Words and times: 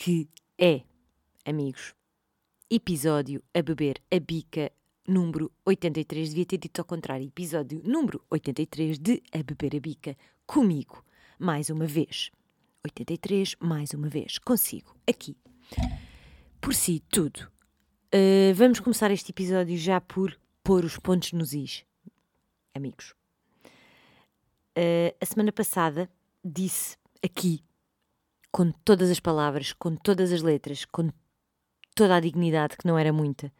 que 0.00 0.30
é, 0.58 0.80
amigos. 1.44 1.94
Episódio 2.70 3.42
a 3.52 3.60
beber 3.60 4.00
a 4.10 4.18
bica 4.18 4.72
número 5.06 5.52
83, 5.62 6.30
devia 6.30 6.46
ter 6.46 6.56
dito 6.56 6.78
ao 6.80 6.86
contrário, 6.86 7.26
episódio 7.26 7.82
número 7.84 8.24
83 8.30 8.98
de 8.98 9.22
A 9.30 9.42
Beber 9.42 9.76
a 9.76 9.78
Bica 9.80 10.16
comigo, 10.46 11.04
mais 11.38 11.68
uma 11.68 11.84
vez. 11.84 12.30
83, 12.82 13.56
mais 13.60 13.90
uma 13.90 14.08
vez, 14.08 14.38
consigo, 14.38 14.96
aqui. 15.06 15.36
Por 16.62 16.74
si, 16.74 17.00
tudo. 17.10 17.52
Uh, 18.06 18.54
vamos 18.54 18.80
começar 18.80 19.10
este 19.10 19.32
episódio 19.32 19.76
já 19.76 20.00
por 20.00 20.34
pôr 20.64 20.82
os 20.82 20.96
pontos 20.96 21.34
nos 21.34 21.52
is, 21.52 21.84
amigos. 22.74 23.12
Uh, 24.78 25.12
a 25.20 25.26
semana 25.26 25.52
passada 25.52 26.08
disse 26.42 26.96
aqui, 27.22 27.62
com 28.52 28.72
todas 28.84 29.10
as 29.10 29.20
palavras, 29.20 29.72
com 29.72 29.94
todas 29.96 30.32
as 30.32 30.42
letras, 30.42 30.84
com 30.84 31.10
toda 31.94 32.16
a 32.16 32.20
dignidade, 32.20 32.76
que 32.76 32.86
não 32.86 32.98
era 32.98 33.12
muita, 33.12 33.52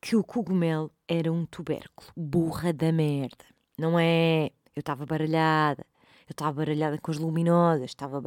que 0.00 0.16
o 0.16 0.24
cogumelo 0.24 0.90
era 1.06 1.32
um 1.32 1.44
tubérculo. 1.46 2.10
Burra 2.16 2.72
da 2.72 2.90
merda. 2.92 3.44
Não 3.78 3.98
é? 3.98 4.50
Eu 4.74 4.80
estava 4.80 5.06
baralhada. 5.06 5.84
Eu 6.28 6.32
estava 6.32 6.52
baralhada 6.52 6.96
com 6.98 7.10
as 7.10 7.18
luminosas, 7.18 7.90
estava 7.90 8.22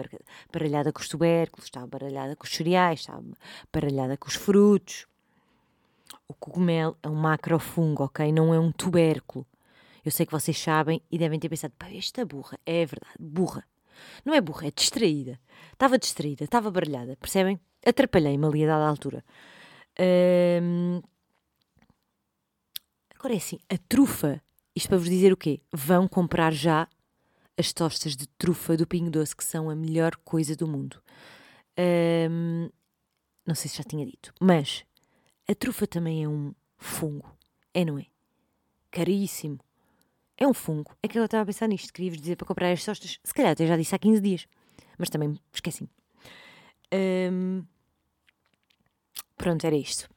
baralhada 0.51 0.91
com 0.91 0.99
os 0.99 1.07
tubérculos, 1.07 1.65
estava 1.65 1.87
baralhada 1.87 2.35
com 2.35 2.43
os 2.43 2.53
cereais, 2.53 2.99
estava 2.99 3.23
baralhada 3.71 4.17
com 4.17 4.27
os 4.27 4.35
frutos. 4.35 5.07
O 6.27 6.33
cogumelo 6.33 6.97
é 7.01 7.07
um 7.07 7.15
macrofungo, 7.15 8.03
ok? 8.03 8.29
Não 8.31 8.53
é 8.53 8.59
um 8.59 8.73
tubérculo. 8.73 9.45
Eu 10.03 10.11
sei 10.11 10.25
que 10.25 10.33
vocês 10.33 10.59
sabem 10.59 11.01
e 11.09 11.17
devem 11.17 11.39
ter 11.39 11.47
pensado, 11.47 11.73
pá, 11.79 11.89
esta 11.93 12.25
burra, 12.25 12.59
é 12.65 12.85
verdade, 12.85 13.15
burra. 13.17 13.65
Não 14.23 14.33
é 14.33 14.41
burra, 14.41 14.67
é 14.67 14.71
distraída. 14.71 15.39
Estava 15.71 15.97
distraída, 15.97 16.43
estava 16.43 16.71
baralhada, 16.71 17.15
percebem? 17.17 17.59
Atrapalhei-me 17.85 18.45
ali 18.45 18.63
a 18.63 18.67
dada 18.67 18.87
altura. 18.87 19.23
Agora 23.15 23.33
é 23.33 23.37
assim, 23.37 23.59
a 23.69 23.77
trufa, 23.77 24.41
isto 24.75 24.89
para 24.89 24.97
vos 24.97 25.09
dizer 25.09 25.31
o 25.33 25.37
quê? 25.37 25.61
Vão 25.71 26.07
comprar 26.07 26.53
já 26.53 26.87
as 27.57 27.71
tostas 27.71 28.15
de 28.15 28.27
trufa 28.27 28.75
do 28.75 28.87
Pingo 28.87 29.11
Doce, 29.11 29.35
que 29.35 29.43
são 29.43 29.69
a 29.69 29.75
melhor 29.75 30.15
coisa 30.17 30.55
do 30.55 30.67
mundo. 30.67 31.01
Não 33.45 33.55
sei 33.55 33.69
se 33.69 33.77
já 33.77 33.83
tinha 33.83 34.05
dito, 34.05 34.33
mas 34.39 34.85
a 35.49 35.53
trufa 35.53 35.85
também 35.85 36.23
é 36.23 36.27
um 36.27 36.53
fungo, 36.77 37.29
é 37.73 37.83
não 37.83 37.97
é? 37.97 38.05
Caríssimo. 38.89 39.59
É 40.37 40.47
um 40.47 40.53
fungo. 40.53 40.95
É 41.01 41.07
que 41.07 41.17
eu 41.17 41.25
estava 41.25 41.43
a 41.43 41.45
pensar 41.45 41.67
nisto, 41.67 41.93
queria-vos 41.93 42.19
dizer 42.19 42.35
para 42.35 42.47
comprar 42.47 42.71
as 42.71 42.83
tostas, 42.83 43.19
se 43.23 43.33
calhar 43.33 43.51
até 43.51 43.67
já 43.67 43.77
disse 43.77 43.93
há 43.93 43.99
15 43.99 44.21
dias, 44.21 44.47
mas 44.97 45.09
também 45.09 45.37
esqueci-me. 45.53 45.89
Um, 46.93 47.63
pronto, 49.37 49.65
era 49.65 49.75
isto. 49.75 50.09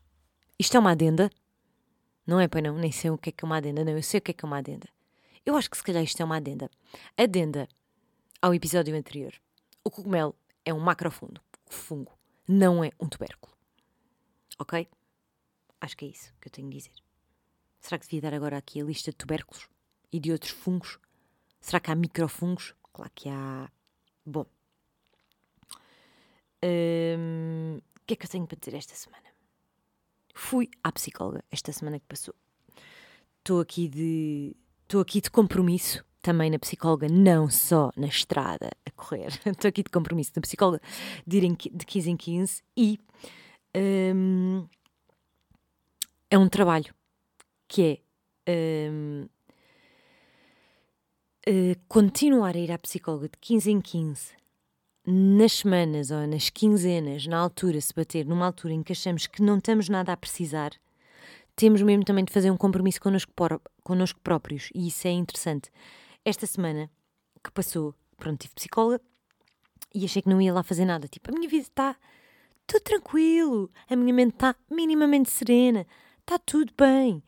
Isto 0.59 0.77
é 0.77 0.81
uma 0.81 0.92
adenda 0.92 1.31
não 2.27 2.41
é, 2.41 2.48
pai, 2.48 2.61
não, 2.61 2.77
nem 2.77 2.91
sei 2.91 3.11
o 3.11 3.17
que 3.17 3.28
é 3.28 3.33
que 3.33 3.44
é 3.44 3.47
uma 3.47 3.59
adenda. 3.59 3.84
Não, 3.84 3.92
eu 3.92 4.03
sei 4.03 4.19
o 4.19 4.20
que 4.20 4.33
é 4.33 4.34
que 4.34 4.44
é 4.44 4.48
uma 4.48 4.59
adenda. 4.59 4.89
Eu 5.44 5.56
acho 5.56 5.70
que 5.70 5.77
se 5.77 5.83
calhar 5.84 6.03
isto 6.03 6.20
é 6.20 6.25
uma 6.25 6.37
adenda. 6.37 6.69
Adenda 7.17 7.69
ao 8.42 8.53
episódio 8.53 8.97
anterior. 8.97 9.33
O 9.84 9.91
cogumelo 9.91 10.34
é 10.65 10.75
um 10.75 10.81
macrofundo, 10.81 11.41
fungo, 11.66 12.19
não 12.49 12.82
é 12.82 12.91
um 12.99 13.09
tubérculo. 13.09 13.56
Ok? 14.59 14.88
Acho 15.81 15.97
que 15.97 16.05
é 16.05 16.09
isso 16.09 16.34
que 16.41 16.49
eu 16.49 16.53
tenho 16.53 16.69
de 16.69 16.76
dizer. 16.78 16.93
Será 17.78 17.97
que 17.97 18.06
devia 18.06 18.22
dar 18.22 18.34
agora 18.34 18.56
aqui 18.56 18.81
a 18.81 18.84
lista 18.84 19.12
de 19.12 19.16
tubérculos 19.16 19.69
e 20.16 20.21
de 20.21 20.32
outros 20.32 20.50
fungos? 20.53 20.99
Será 21.60 21.78
que 21.78 21.91
há 21.91 21.94
microfungos? 21.94 22.75
Claro 22.93 23.10
que 23.15 23.28
há. 23.28 23.71
Bom. 24.25 24.47
Hum, 26.65 27.78
o 27.78 28.00
que 28.06 28.15
é 28.15 28.16
que 28.16 28.25
eu 28.25 28.31
tenho 28.31 28.47
para 28.47 28.59
dizer 28.59 28.76
esta 28.76 28.94
semana? 28.94 29.26
Fui 30.34 30.69
à 30.82 30.91
psicóloga 30.91 31.44
esta 31.50 31.72
semana 31.72 31.99
que 31.99 32.06
passou. 32.06 32.34
Estou 33.38 33.60
aqui 33.60 33.88
de 33.88 34.56
estou 34.82 35.00
aqui 35.00 35.21
de 35.21 35.31
compromisso 35.31 36.05
também 36.22 36.50
na 36.50 36.59
psicóloga, 36.59 37.09
não 37.09 37.49
só 37.50 37.91
na 37.97 38.06
estrada 38.06 38.71
a 38.84 38.91
correr. 38.93 39.28
Estou 39.47 39.69
aqui 39.69 39.82
de 39.82 39.91
compromisso 39.91 40.32
na 40.34 40.43
psicóloga 40.43 40.81
de 41.26 41.37
ir 41.37 41.44
em, 41.44 41.55
de 41.55 41.87
15 41.87 42.10
em 42.10 42.16
15 42.16 42.62
e 42.76 42.99
um, 43.76 44.66
é 46.28 46.37
um 46.37 46.49
trabalho 46.49 46.93
que 47.69 48.03
é 48.47 48.91
um, 48.91 49.28
eh, 51.48 51.76
continuar 51.86 52.56
a 52.56 52.58
ir 52.58 52.72
à 52.72 52.78
psicóloga 52.78 53.28
de 53.28 53.38
15 53.40 53.70
em 53.70 53.80
15 53.80 54.34
nas 55.06 55.52
semanas 55.52 56.10
ou 56.10 56.26
nas 56.26 56.50
quinzenas, 56.50 57.24
na 57.28 57.38
altura, 57.38 57.80
se 57.80 57.94
bater 57.94 58.26
numa 58.26 58.44
altura 58.44 58.74
em 58.74 58.82
que 58.82 58.90
achamos 58.90 59.28
que 59.28 59.40
não 59.40 59.58
estamos 59.58 59.88
nada 59.88 60.12
a 60.12 60.16
precisar, 60.16 60.72
temos 61.54 61.80
mesmo 61.82 62.04
também 62.04 62.24
de 62.24 62.32
fazer 62.32 62.50
um 62.50 62.56
compromisso 62.56 63.00
connosco, 63.00 63.32
connosco 63.84 64.18
próprios. 64.20 64.70
E 64.74 64.88
isso 64.88 65.06
é 65.06 65.12
interessante. 65.12 65.70
Esta 66.24 66.46
semana 66.46 66.90
que 67.42 67.52
passou, 67.52 67.94
pronto, 68.16 68.40
tive 68.40 68.54
psicóloga 68.54 69.00
e 69.94 70.04
achei 70.04 70.20
que 70.20 70.28
não 70.28 70.42
ia 70.42 70.52
lá 70.52 70.64
fazer 70.64 70.84
nada. 70.84 71.06
Tipo, 71.06 71.30
a 71.30 71.34
minha 71.34 71.48
vida 71.48 71.62
está 71.62 71.96
tudo 72.66 72.82
tranquilo, 72.82 73.70
a 73.88 73.94
minha 73.94 74.12
mente 74.12 74.34
está 74.34 74.56
minimamente 74.68 75.30
serena, 75.30 75.86
está 76.20 76.40
tudo 76.40 76.72
bem. 76.76 77.22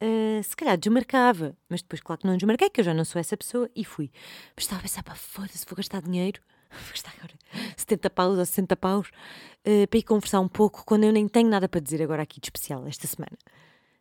Uh, 0.00 0.42
se 0.42 0.56
calhar 0.56 0.78
desmarcava, 0.78 1.56
mas 1.68 1.82
depois, 1.82 2.00
claro 2.00 2.20
que 2.20 2.26
não 2.26 2.36
desmarquei, 2.36 2.70
que 2.70 2.80
eu 2.80 2.84
já 2.84 2.94
não 2.94 3.04
sou 3.04 3.18
essa 3.18 3.36
pessoa 3.36 3.68
e 3.74 3.84
fui. 3.84 4.10
Mas 4.54 4.64
estava 4.64 4.80
a 4.80 4.82
pensar, 4.82 5.02
pá, 5.02 5.14
foda-se, 5.14 5.66
vou 5.66 5.76
gastar 5.76 6.00
dinheiro 6.02 6.40
vou 6.70 6.90
gastar 6.90 7.12
agora 7.16 7.34
70 7.76 8.10
paus 8.10 8.38
ou 8.38 8.44
60 8.44 8.76
paus 8.76 9.08
uh, 9.08 9.86
para 9.88 9.98
ir 9.98 10.02
conversar 10.02 10.40
um 10.40 10.48
pouco 10.48 10.84
quando 10.84 11.04
eu 11.04 11.12
nem 11.12 11.26
tenho 11.26 11.48
nada 11.48 11.68
para 11.68 11.80
dizer 11.80 12.02
agora 12.02 12.22
aqui 12.22 12.40
de 12.40 12.46
especial 12.46 12.86
esta 12.86 13.06
semana. 13.06 13.36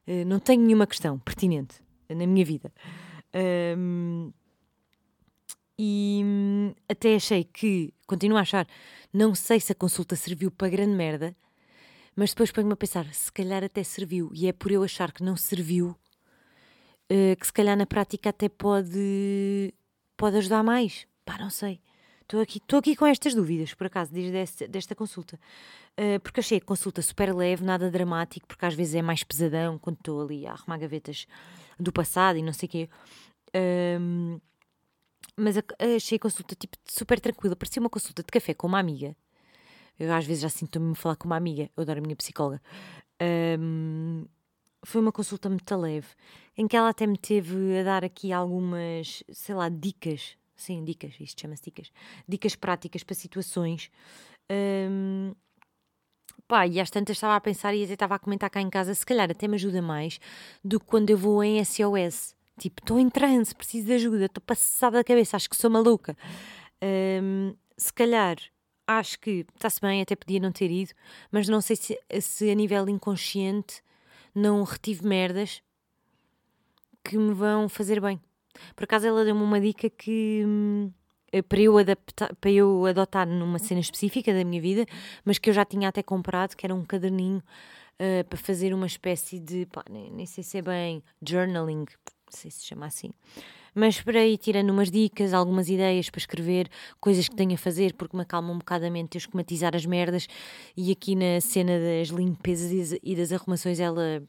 Uh, 0.08 0.25
não 0.25 0.40
tenho 0.40 0.62
nenhuma 0.62 0.88
questão 0.88 1.18
pertinente 1.19 1.81
na 2.09 2.28
minha 2.28 2.46
vida. 2.46 2.72
Um, 3.78 4.31
e 5.79 6.22
hum, 6.24 6.74
até 6.90 7.16
achei 7.16 7.44
que, 7.44 7.94
continuo 8.08 8.38
a 8.38 8.41
achar, 8.41 8.68
não 9.14 9.35
sei 9.35 9.59
se 9.59 9.72
a 9.72 9.75
consulta 9.75 10.16
serviu 10.16 10.50
para 10.50 10.69
grande 10.69 10.94
merda, 10.94 11.35
mas 12.17 12.31
depois 12.31 12.51
ponho-me 12.51 12.73
a 12.73 12.75
pensar, 12.75 13.05
se 13.13 13.31
calhar 13.31 13.63
até 13.63 13.83
serviu, 13.83 14.31
e 14.33 14.47
é 14.47 14.51
por 14.51 14.72
eu 14.72 14.81
achar 14.81 15.11
que 15.11 15.23
não 15.23 15.38
serviu, 15.38 15.95
uh, 17.11 17.35
que 17.39 17.45
se 17.45 17.53
calhar 17.53 17.78
na 17.78 17.85
prática 17.85 18.31
até 18.31 18.50
pode, 18.50 19.72
pode 20.17 20.38
ajudar 20.38 20.63
mais. 20.63 21.05
Pá, 21.23 21.38
não 21.38 21.51
sei. 21.51 21.79
Estou 22.23 22.41
aqui, 22.41 22.57
estou 22.57 22.79
aqui 22.79 22.95
com 22.95 23.05
estas 23.05 23.35
dúvidas, 23.35 23.75
por 23.75 23.85
acaso, 23.85 24.11
desde 24.11 24.67
desta 24.67 24.95
consulta. 24.95 25.39
Uh, 26.00 26.19
porque 26.22 26.39
achei 26.39 26.57
a 26.57 26.61
consulta 26.61 27.03
super 27.03 27.33
leve, 27.35 27.63
nada 27.63 27.91
dramático, 27.91 28.47
porque 28.47 28.66
às 28.66 28.73
vezes 28.73 28.95
é 28.95 29.01
mais 29.03 29.23
pesadão 29.23 29.78
quando 29.78 29.97
estou 29.97 30.23
ali 30.23 30.47
a 30.47 30.53
arrumar 30.53 30.79
gavetas 30.79 31.28
do 31.79 31.94
passado 31.94 32.39
e 32.39 32.41
não 32.41 32.51
sei 32.51 32.66
o 32.66 32.69
quê. 32.69 32.89
Uh, 33.55 34.41
mas 35.38 35.55
a, 35.55 35.63
achei 35.95 36.16
a 36.16 36.19
consulta 36.19 36.55
tipo, 36.55 36.75
super 36.84 37.19
tranquila, 37.19 37.55
parecia 37.55 37.79
uma 37.79 37.91
consulta 37.91 38.23
de 38.23 38.31
café 38.31 38.55
com 38.55 38.66
uma 38.66 38.79
amiga. 38.79 39.16
Eu 40.00 40.13
às 40.13 40.25
vezes 40.25 40.44
já 40.44 40.50
sinto-me 40.50 40.96
falar 40.96 41.16
com 41.16 41.25
uma 41.25 41.38
amiga, 41.38 41.69
eu 41.75 41.81
adoro 41.81 42.00
a 42.00 42.02
minha 42.02 42.16
psicóloga. 42.16 42.62
foi 44.84 45.02
uma 45.02 45.12
consulta 45.12 45.50
muito 45.50 45.75
leve, 45.75 46.08
em 46.58 46.67
que 46.67 46.76
ela 46.76 46.90
até 46.90 47.08
me 47.08 47.17
teve 47.17 47.79
a 47.79 47.84
dar 47.84 48.03
aqui 48.05 48.32
algumas, 48.32 49.23
sei 49.29 49.55
lá, 49.55 49.70
dicas 49.70 50.38
Sim, 50.58 50.84
dicas, 50.84 51.14
isto 51.20 51.40
chama-se 51.40 51.66
dicas. 51.66 51.91
Dicas 52.28 52.55
práticas 52.55 53.03
para 53.03 53.14
situações. 53.16 53.91
Um, 54.52 55.34
pá, 56.47 56.66
e 56.66 56.79
às 56.79 56.90
tantas 56.90 57.16
estava 57.16 57.35
a 57.35 57.41
pensar 57.41 57.76
e 57.76 57.84
até 57.84 57.94
estava 57.94 58.16
a 58.16 58.20
comentar 58.20 58.49
cá 58.49 58.59
em 58.59 58.70
casa, 58.70 58.96
se 58.96 59.05
calhar 59.05 59.29
até 59.29 59.47
me 59.47 59.53
ajuda 59.53 59.84
mais 59.84 60.20
do 60.66 60.79
que 60.79 60.88
quando 60.88 61.11
eu 61.11 61.17
vou 61.17 61.44
em 61.44 61.64
SOS. 61.64 62.35
Tipo, 62.59 62.82
estou 62.82 62.99
em 62.99 63.08
transe, 63.08 63.53
preciso 63.53 63.85
de 63.85 63.94
ajuda, 63.94 64.26
estou 64.26 64.41
passada 64.41 64.97
da 64.97 65.03
cabeça, 65.03 65.38
acho 65.38 65.47
que 65.47 65.55
sou 65.55 65.70
maluca. 65.70 66.17
Um, 66.84 67.55
se 67.78 67.94
calhar, 67.94 68.38
acho 68.87 69.19
que 69.19 69.45
está-se 69.53 69.81
bem, 69.81 70.01
até 70.01 70.16
podia 70.16 70.39
não 70.39 70.51
ter 70.51 70.72
ido, 70.72 70.91
mas 71.31 71.47
não 71.47 71.61
sei 71.61 71.75
se, 71.75 71.99
se 72.22 72.49
a 72.49 72.55
nível 72.55 72.87
inconsciente 72.87 73.84
não 74.34 74.63
retive 74.63 75.05
merdas 75.05 75.61
que 77.03 77.17
me 77.17 77.34
vão 77.34 77.67
fazer 77.67 77.99
bem. 77.99 78.19
Por 78.75 78.85
acaso 78.85 79.05
ela 79.05 79.23
deu-me 79.23 79.41
uma 79.41 79.59
dica 79.59 79.89
que 79.89 80.43
hum, 80.45 80.91
para 81.47 81.59
eu, 81.59 81.78
adaptar, 81.78 82.34
para 82.35 82.51
eu 82.51 82.85
adotar 82.85 83.28
numa 83.28 83.59
cena 83.59 83.81
específica 83.81 84.34
da 84.34 84.43
minha 84.43 84.61
vida, 84.61 84.85
mas 85.25 85.37
que 85.37 85.49
eu 85.49 85.53
já 85.53 85.66
tinha 85.66 85.89
até 85.89 86.01
comprado, 86.01 86.55
que 86.55 86.66
era 86.66 86.73
um 86.73 86.85
caderninho 86.85 87.43
uh, 87.99 88.23
para 88.28 88.37
fazer 88.37 88.73
uma 88.73 88.87
espécie 88.87 89.39
de, 89.39 89.66
pá, 89.66 89.84
nem, 89.89 90.11
nem, 90.11 90.25
sei 90.25 90.43
se 90.43 90.57
é 90.57 90.61
bem, 90.61 91.03
journaling, 91.22 91.79
não 91.79 91.85
sei 92.29 92.49
se 92.49 92.59
se 92.59 92.66
chama 92.66 92.85
assim. 92.85 93.11
Mas 93.79 94.02
para 94.02 94.26
ir 94.26 94.40
tirando 94.40 94.72
umas 94.72 94.90
dicas, 94.90 95.34
algumas 95.34 95.70
ideias 95.70 96.09
para 96.09 96.18
escrever, 96.18 96.68
coisas 97.00 97.29
que 97.29 97.35
tenho 97.35 97.53
a 97.53 97.58
fazer, 97.58 97.94
porque 97.94 98.18
me 98.18 98.24
acalma 98.24 98.52
um 98.52 98.58
bocado 98.58 98.88
a 98.88 98.90
mente 98.90 99.16
eu 99.16 99.20
esquematizar 99.20 99.76
as 99.76 99.85
merdas. 99.85 100.26
E 100.76 100.91
aqui 100.91 101.14
na 101.14 101.40
cena 101.40 101.74
das 101.79 102.08
limpezas 102.08 102.97
e 103.03 103.16
das 103.16 103.32
arrumações, 103.32 103.79
ela 103.79 104.24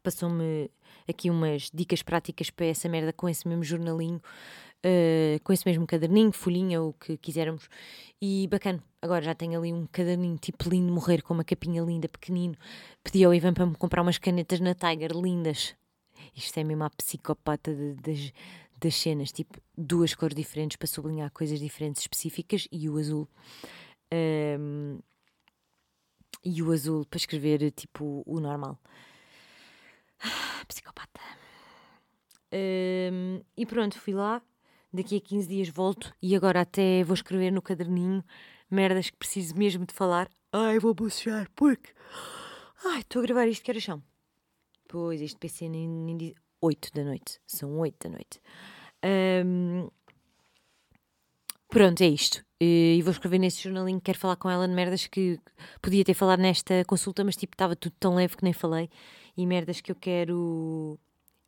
passou-me 0.00 0.70
aqui 1.08 1.28
umas 1.28 1.72
dicas 1.74 2.02
práticas 2.02 2.50
para 2.50 2.66
essa 2.66 2.88
merda 2.88 3.12
com 3.12 3.28
esse 3.28 3.48
mesmo 3.48 3.64
jornalinho. 3.64 4.20
uh, 4.86 5.42
com 5.42 5.52
esse 5.52 5.66
mesmo 5.66 5.84
caderninho, 5.84 6.30
folhinha, 6.30 6.80
o 6.80 6.92
que 6.92 7.16
quisermos. 7.16 7.68
E 8.22 8.46
bacana, 8.46 8.80
agora 9.02 9.24
já 9.24 9.34
tenho 9.34 9.58
ali 9.58 9.72
um 9.72 9.86
caderninho 9.86 10.38
tipo 10.38 10.68
lindo 10.70 10.92
morrer, 10.92 11.20
com 11.22 11.34
uma 11.34 11.42
capinha 11.42 11.82
linda, 11.82 12.08
pequenino. 12.08 12.54
Pedi 13.02 13.24
ao 13.24 13.34
Ivan 13.34 13.54
para 13.54 13.66
me 13.66 13.74
comprar 13.74 14.02
umas 14.02 14.18
canetas 14.18 14.60
na 14.60 14.72
Tiger, 14.72 15.10
lindas. 15.12 15.74
Isto 16.34 16.58
é 16.58 16.64
mesmo 16.64 16.84
a 16.84 16.90
psicopata 16.90 17.74
de, 17.74 17.94
das, 17.94 18.32
das 18.80 18.94
cenas, 18.94 19.32
tipo 19.32 19.60
duas 19.76 20.14
cores 20.14 20.36
diferentes 20.36 20.76
para 20.76 20.86
sublinhar 20.86 21.30
coisas 21.30 21.58
diferentes 21.58 22.02
específicas 22.02 22.68
e 22.70 22.88
o 22.88 22.96
azul. 22.96 23.28
Um, 24.12 24.98
e 26.44 26.62
o 26.62 26.72
azul 26.72 27.04
para 27.04 27.18
escrever 27.18 27.70
tipo 27.72 28.22
o 28.26 28.40
normal. 28.40 28.78
Psicopata. 30.68 31.20
Um, 32.52 33.42
e 33.56 33.66
pronto, 33.66 33.98
fui 33.98 34.14
lá. 34.14 34.42
Daqui 34.90 35.16
a 35.16 35.20
15 35.20 35.46
dias 35.48 35.68
volto 35.68 36.14
e 36.22 36.34
agora 36.34 36.62
até 36.62 37.04
vou 37.04 37.12
escrever 37.12 37.50
no 37.50 37.60
caderninho 37.60 38.24
merdas 38.70 39.10
que 39.10 39.16
preciso 39.18 39.54
mesmo 39.54 39.84
de 39.84 39.92
falar. 39.92 40.30
Ai, 40.50 40.78
vou 40.78 40.94
bocejar 40.94 41.50
porque. 41.54 41.92
Ai, 42.86 43.00
estou 43.00 43.20
a 43.20 43.26
gravar 43.26 43.46
isto 43.46 43.62
que 43.62 43.70
horas 43.70 43.84
são? 43.84 44.02
Pois, 44.88 45.20
este 45.20 45.38
PC 45.38 45.68
nem, 45.68 45.86
nem 45.86 46.16
diz. 46.16 46.34
8 46.60 46.92
da 46.94 47.04
noite. 47.04 47.40
São 47.46 47.78
8 47.78 48.08
da 48.08 48.10
noite. 48.10 48.40
Um, 49.44 49.88
pronto, 51.68 52.00
é 52.02 52.08
isto. 52.08 52.44
E 52.60 53.00
vou 53.02 53.12
escrever 53.12 53.38
nesse 53.38 53.62
jornalinho. 53.62 54.00
Quero 54.00 54.18
falar 54.18 54.36
com 54.36 54.50
ela 54.50 54.66
de 54.66 54.74
merdas 54.74 55.06
que 55.06 55.38
podia 55.80 56.04
ter 56.04 56.14
falado 56.14 56.40
nesta 56.40 56.84
consulta, 56.86 57.24
mas 57.24 57.36
tipo, 57.36 57.54
estava 57.54 57.76
tudo 57.76 57.94
tão 57.98 58.14
leve 58.14 58.36
que 58.36 58.44
nem 58.44 58.52
falei. 58.52 58.90
E 59.36 59.46
merdas 59.46 59.80
que 59.80 59.92
eu 59.92 59.96
quero 59.96 60.98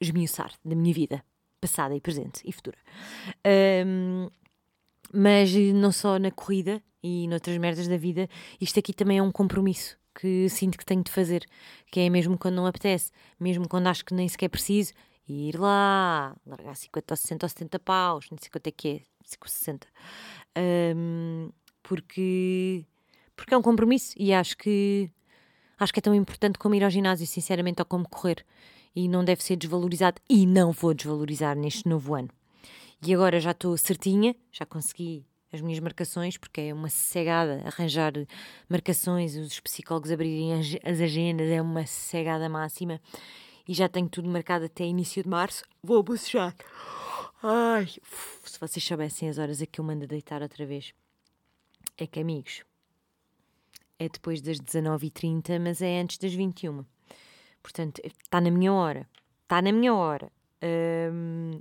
esmiuçar 0.01 0.53
da 0.65 0.77
minha 0.77 0.95
vida, 0.95 1.25
passada 1.61 1.95
e 1.95 2.01
presente 2.01 2.41
e 2.45 2.53
futura. 2.53 2.79
Um, 3.87 4.29
mas 5.12 5.53
não 5.75 5.91
só 5.91 6.19
na 6.19 6.31
corrida 6.31 6.83
e 7.03 7.27
noutras 7.27 7.59
merdas 7.59 7.89
da 7.89 7.97
vida, 7.97 8.29
isto 8.61 8.79
aqui 8.79 8.93
também 8.93 9.19
é 9.19 9.23
um 9.23 9.33
compromisso 9.33 10.00
que 10.15 10.49
sinto 10.49 10.79
que 10.79 10.85
tenho 10.85 11.03
de 11.03 11.11
fazer, 11.11 11.45
que 11.91 12.01
é 12.01 12.11
mesmo 12.11 12.37
quando 12.39 12.57
não 12.57 12.67
apetece, 12.67 13.11
mesmo 13.39 13.69
quando 13.69 13.87
acho 13.87 14.05
que 14.05 14.15
nem 14.15 14.29
sequer 14.29 14.49
preciso, 14.49 14.93
ir 15.29 15.59
lá, 15.59 16.37
largar 16.47 16.75
50 16.75 17.12
ou 17.12 17.17
60 17.17 17.47
ou 17.47 17.49
70 17.49 17.79
paus, 17.79 18.27
nem 18.31 18.39
sei 18.39 18.51
quanto 18.51 18.67
é 18.67 18.71
que 18.71 18.89
é, 18.89 19.01
50, 19.25 19.49
60. 19.49 19.87
Um, 20.97 21.51
porque, 21.83 22.85
porque 23.37 23.55
é 23.55 23.59
um 23.59 23.62
compromisso 23.62 24.15
e 24.19 24.33
acho 24.33 24.57
que 24.57 25.11
acho 25.79 25.93
que 25.93 25.99
é 25.99 26.03
tão 26.03 26.15
importante 26.15 26.59
como 26.59 26.75
ir 26.75 26.85
ao 26.85 26.91
ginásio, 26.91 27.27
sinceramente, 27.27 27.81
ou 27.81 27.87
como 27.87 28.09
correr. 28.09 28.45
E 28.95 29.09
não 29.09 29.25
deve 29.25 29.43
ser 29.43 29.57
desvalorizado 29.57 30.21
e 30.29 30.47
não 30.47 30.73
vou 30.73 30.93
desvalorizar 30.93 31.57
neste 31.57 31.89
novo 31.89 32.15
ano. 32.15 32.29
E 33.03 33.15
agora 33.15 33.41
já 33.41 33.53
estou 33.53 33.77
certinha, 33.79 34.37
já 34.53 34.67
consegui 34.67 35.25
as 35.52 35.61
minhas 35.61 35.81
marcações, 35.81 36.37
porque 36.37 36.61
é 36.61 36.75
uma 36.75 36.88
cegada 36.88 37.62
arranjar 37.64 38.12
marcações, 38.69 39.37
os 39.37 39.58
psicólogos 39.61 40.11
abrirem 40.11 40.55
as, 40.55 40.67
as 40.85 41.00
agendas, 41.00 41.49
é 41.49 41.61
uma 41.61 41.87
cegada 41.87 42.49
máxima. 42.49 43.00
E 43.67 43.75
já 43.75 43.88
tenho 43.88 44.08
tudo 44.08 44.29
marcado 44.29 44.64
até 44.64 44.85
início 44.85 45.23
de 45.23 45.29
março. 45.29 45.64
Vou 45.82 46.02
bocejar. 46.02 46.55
Ai, 47.43 47.85
uf, 48.02 48.50
se 48.50 48.58
vocês 48.58 48.85
soubessem 48.85 49.29
as 49.29 49.38
horas 49.38 49.62
a 49.62 49.67
que 49.67 49.81
eu 49.81 49.85
mando 49.85 50.06
deitar 50.06 50.43
outra 50.43 50.67
vez. 50.67 50.93
É 51.97 52.06
que, 52.06 52.20
amigos, 52.20 52.64
é 53.99 54.08
depois 54.08 54.41
das 54.41 54.58
19h30, 54.58 55.61
mas 55.61 55.82
é 55.82 56.00
antes 56.00 56.19
das 56.19 56.32
21 56.32 56.85
Portanto, 57.62 58.00
está 58.05 58.41
na 58.41 58.50
minha 58.50 58.73
hora. 58.73 59.08
Está 59.43 59.61
na 59.61 59.73
minha 59.73 59.94
hora. 59.94 60.32
Hum, 60.62 61.61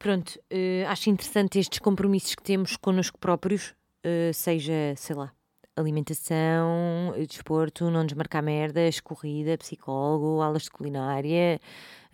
Pronto, 0.00 0.40
uh, 0.50 0.88
acho 0.88 1.10
interessante 1.10 1.58
estes 1.58 1.78
compromissos 1.78 2.34
que 2.34 2.42
temos 2.42 2.74
connosco 2.74 3.18
próprios, 3.18 3.74
uh, 4.02 4.32
seja, 4.32 4.94
sei 4.96 5.14
lá, 5.14 5.30
alimentação, 5.76 7.12
desporto, 7.28 7.90
não 7.90 8.06
desmarcar 8.06 8.42
merdas, 8.42 8.98
corrida, 8.98 9.58
psicólogo, 9.58 10.40
aulas 10.40 10.62
de 10.62 10.70
culinária, 10.70 11.60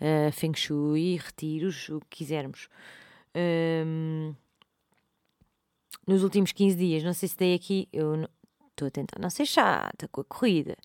uh, 0.01 0.29
feng 0.33 0.53
shui, 0.53 1.15
retiros, 1.15 1.87
o 1.87 2.01
que 2.01 2.17
quisermos. 2.17 2.67
Um, 3.33 4.35
nos 6.05 6.23
últimos 6.23 6.51
15 6.51 6.75
dias, 6.75 7.03
não 7.05 7.13
sei 7.13 7.29
se 7.29 7.37
dei 7.37 7.55
aqui, 7.55 7.87
eu 7.93 8.27
estou 8.69 8.89
a 8.89 8.91
tentar 8.91 9.17
não 9.17 9.29
ser 9.29 9.45
chata 9.45 10.09
com 10.09 10.19
a 10.19 10.25
corrida, 10.25 10.75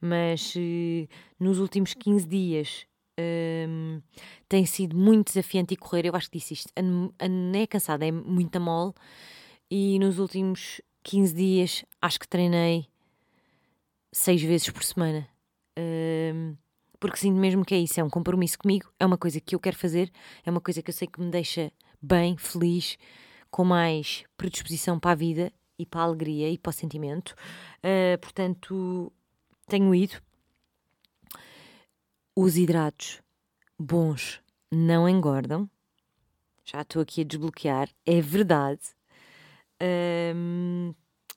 mas 0.00 0.56
uh, 0.56 1.06
nos 1.38 1.58
últimos 1.58 1.92
15 1.92 2.26
dias 2.26 2.86
um, 3.18 4.00
tem 4.48 4.66
sido 4.66 4.96
muito 4.96 5.28
desafiante 5.28 5.74
e 5.74 5.76
correr. 5.76 6.06
Eu 6.06 6.16
acho 6.16 6.30
que 6.30 6.38
disse 6.38 6.54
isto. 6.54 6.72
A, 6.76 7.24
a 7.24 7.58
é 7.58 7.66
cansada, 7.66 8.06
é 8.06 8.12
muito 8.12 8.60
mole. 8.60 8.92
E 9.70 9.98
nos 9.98 10.18
últimos 10.18 10.80
15 11.02 11.34
dias 11.34 11.84
acho 12.00 12.20
que 12.20 12.28
treinei 12.28 12.86
seis 14.12 14.42
vezes 14.42 14.70
por 14.70 14.82
semana. 14.82 15.28
Um, 15.78 16.56
porque 16.98 17.18
sinto 17.18 17.38
mesmo 17.38 17.64
que 17.64 17.74
é 17.74 17.78
isso, 17.78 18.00
é 18.00 18.04
um 18.04 18.08
compromisso 18.08 18.58
comigo, 18.58 18.90
é 18.98 19.04
uma 19.04 19.18
coisa 19.18 19.40
que 19.40 19.54
eu 19.54 19.60
quero 19.60 19.76
fazer, 19.76 20.10
é 20.44 20.50
uma 20.50 20.60
coisa 20.60 20.82
que 20.82 20.90
eu 20.90 20.94
sei 20.94 21.06
que 21.06 21.20
me 21.20 21.30
deixa 21.30 21.70
bem, 22.00 22.36
feliz, 22.38 22.96
com 23.50 23.64
mais 23.64 24.24
predisposição 24.36 24.98
para 24.98 25.12
a 25.12 25.14
vida 25.14 25.52
e 25.78 25.84
para 25.84 26.00
a 26.00 26.04
alegria 26.04 26.50
e 26.50 26.56
para 26.56 26.70
o 26.70 26.72
sentimento. 26.72 27.34
Uh, 27.78 28.18
portanto, 28.20 29.12
tenho 29.68 29.94
ido, 29.94 30.20
os 32.36 32.58
hidratos 32.58 33.22
bons 33.78 34.40
não 34.70 35.08
engordam. 35.08 35.68
Já 36.64 36.82
estou 36.82 37.00
aqui 37.00 37.22
a 37.22 37.24
desbloquear, 37.24 37.88
é 38.04 38.20
verdade. 38.20 38.80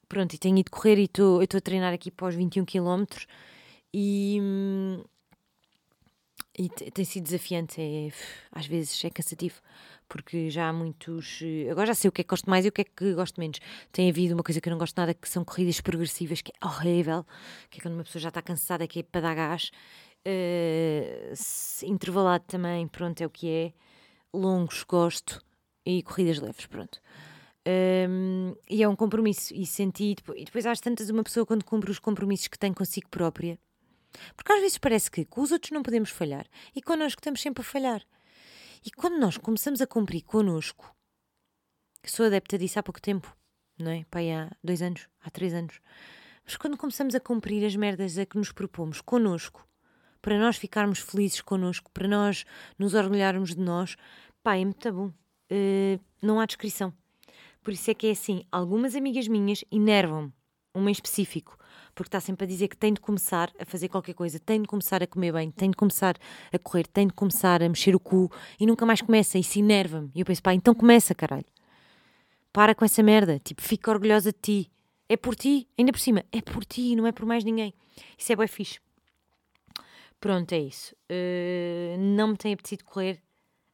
Pronto, 0.09 0.33
e 0.33 0.37
tenho 0.37 0.57
ido 0.57 0.71
correr 0.71 0.97
e 0.97 1.03
estou 1.03 1.39
a 1.41 1.61
treinar 1.61 1.93
aqui 1.93 2.11
para 2.11 2.27
os 2.27 2.35
21 2.35 2.65
km 2.65 3.05
e, 3.93 4.39
e 6.57 6.67
tem 6.67 7.05
sido 7.05 7.23
desafiante. 7.25 7.79
É, 7.79 8.11
às 8.51 8.65
vezes 8.65 9.05
é 9.05 9.09
cansativo, 9.09 9.61
porque 10.07 10.49
já 10.49 10.67
há 10.67 10.73
muitos. 10.73 11.41
Agora 11.69 11.87
já 11.87 11.93
sei 11.93 12.09
o 12.09 12.11
que 12.11 12.21
é 12.21 12.23
que 12.23 12.29
gosto 12.29 12.49
mais 12.49 12.65
e 12.65 12.69
o 12.69 12.71
que 12.71 12.81
é 12.81 12.83
que 12.83 13.13
gosto 13.13 13.39
menos. 13.39 13.59
Tem 13.91 14.09
havido 14.09 14.33
uma 14.33 14.43
coisa 14.43 14.59
que 14.59 14.67
eu 14.67 14.71
não 14.71 14.79
gosto 14.79 14.97
nada, 14.97 15.13
que 15.13 15.29
são 15.29 15.45
corridas 15.45 15.79
progressivas, 15.79 16.41
que 16.41 16.51
é 16.59 16.65
horrível, 16.65 17.23
que 17.69 17.79
é 17.79 17.83
quando 17.83 17.93
uma 17.93 18.03
pessoa 18.03 18.21
já 18.21 18.29
está 18.29 18.41
cansada, 18.41 18.87
que 18.87 18.99
é 19.01 19.03
para 19.03 19.21
dar 19.21 19.35
gás. 19.35 19.71
Uh, 20.27 21.33
intervalado 21.85 22.43
também, 22.45 22.87
pronto, 22.87 23.21
é 23.21 23.25
o 23.25 23.29
que 23.29 23.49
é. 23.49 23.73
Longos, 24.33 24.83
gosto. 24.83 25.43
E 25.85 26.03
corridas 26.03 26.39
leves, 26.39 26.65
pronto. 26.65 27.01
Um, 27.67 28.55
e 28.69 28.83
é 28.83 28.87
um 28.87 28.95
compromisso. 28.95 29.53
E 29.53 29.65
senti. 29.65 30.15
E 30.35 30.45
depois 30.45 30.65
às 30.65 30.79
tantas, 30.79 31.09
uma 31.09 31.23
pessoa, 31.23 31.45
quando 31.45 31.63
cumpre 31.63 31.91
os 31.91 31.99
compromissos 31.99 32.47
que 32.47 32.59
tem 32.59 32.73
consigo 32.73 33.09
própria. 33.09 33.57
Porque 34.35 34.51
às 34.51 34.59
vezes 34.59 34.77
parece 34.77 35.09
que 35.09 35.25
com 35.25 35.41
os 35.41 35.51
outros 35.51 35.71
não 35.71 35.83
podemos 35.83 36.09
falhar. 36.09 36.45
E 36.75 36.81
connosco 36.81 37.19
estamos 37.19 37.41
sempre 37.41 37.61
a 37.61 37.65
falhar. 37.65 38.03
E 38.85 38.91
quando 38.91 39.19
nós 39.19 39.37
começamos 39.37 39.81
a 39.81 39.87
cumprir 39.87 40.23
connosco, 40.23 40.95
que 42.01 42.11
sou 42.11 42.25
adepta 42.25 42.57
disso 42.57 42.79
há 42.79 42.83
pouco 42.83 43.01
tempo, 43.01 43.35
não 43.77 43.91
é? 43.91 44.05
Pai, 44.09 44.31
há 44.31 44.49
dois 44.63 44.81
anos, 44.81 45.07
há 45.21 45.29
três 45.29 45.53
anos. 45.53 45.79
Mas 46.45 46.55
quando 46.55 46.77
começamos 46.77 47.13
a 47.13 47.19
cumprir 47.19 47.65
as 47.65 47.75
merdas 47.75 48.17
a 48.17 48.25
que 48.25 48.37
nos 48.37 48.51
propomos 48.51 49.01
connosco, 49.01 49.67
para 50.21 50.37
nós 50.37 50.57
ficarmos 50.57 50.99
felizes 50.99 51.41
connosco, 51.41 51.89
para 51.91 52.07
nós 52.07 52.45
nos 52.77 52.93
orgulharmos 52.93 53.55
de 53.55 53.61
nós, 53.61 53.95
pá, 54.43 54.57
é 54.57 54.65
muito 54.65 54.91
bom. 54.91 55.07
Uh, 55.51 55.99
não 56.21 56.39
há 56.39 56.45
descrição. 56.45 56.93
Por 57.63 57.73
isso 57.73 57.89
é 57.91 57.93
que 57.93 58.07
é 58.07 58.11
assim, 58.11 58.43
algumas 58.51 58.95
amigas 58.95 59.27
minhas 59.27 59.63
enervam-me, 59.71 60.31
uma 60.73 60.89
em 60.89 60.91
específico, 60.91 61.57
porque 61.93 62.07
está 62.07 62.19
sempre 62.19 62.45
a 62.45 62.47
dizer 62.47 62.67
que 62.67 62.77
tem 62.77 62.93
de 62.93 63.01
começar 63.01 63.51
a 63.59 63.65
fazer 63.65 63.89
qualquer 63.89 64.13
coisa, 64.13 64.39
tem 64.39 64.61
de 64.61 64.67
começar 64.67 65.03
a 65.03 65.07
comer 65.07 65.33
bem, 65.33 65.51
tem 65.51 65.69
de 65.69 65.75
começar 65.75 66.15
a 66.51 66.59
correr, 66.59 66.87
tem 66.87 67.07
de 67.07 67.13
começar 67.13 67.61
a 67.61 67.67
mexer 67.67 67.95
o 67.95 67.99
cu 67.99 68.31
e 68.59 68.65
nunca 68.65 68.85
mais 68.85 69.01
começa, 69.01 69.37
e 69.37 69.43
se 69.43 69.59
enerva-me. 69.59 70.11
E 70.15 70.21
eu 70.21 70.25
penso, 70.25 70.41
pá, 70.41 70.53
então 70.53 70.73
começa, 70.73 71.13
caralho. 71.13 71.45
Para 72.53 72.73
com 72.73 72.85
essa 72.85 73.03
merda, 73.03 73.39
tipo, 73.39 73.61
fica 73.61 73.91
orgulhosa 73.91 74.31
de 74.31 74.39
ti. 74.39 74.71
É 75.07 75.17
por 75.17 75.35
ti, 75.35 75.67
ainda 75.77 75.91
por 75.91 75.99
cima, 75.99 76.23
é 76.31 76.41
por 76.41 76.63
ti, 76.63 76.95
não 76.95 77.05
é 77.05 77.11
por 77.11 77.25
mais 77.25 77.43
ninguém. 77.43 77.73
Isso 78.17 78.31
é 78.31 78.35
bem 78.35 78.47
fixe. 78.47 78.79
Pronto, 80.19 80.51
é 80.53 80.59
isso. 80.59 80.95
Uh, 81.09 81.97
não 81.97 82.29
me 82.29 82.37
tem 82.37 82.53
apetecido 82.53 82.83
correr, 82.83 83.21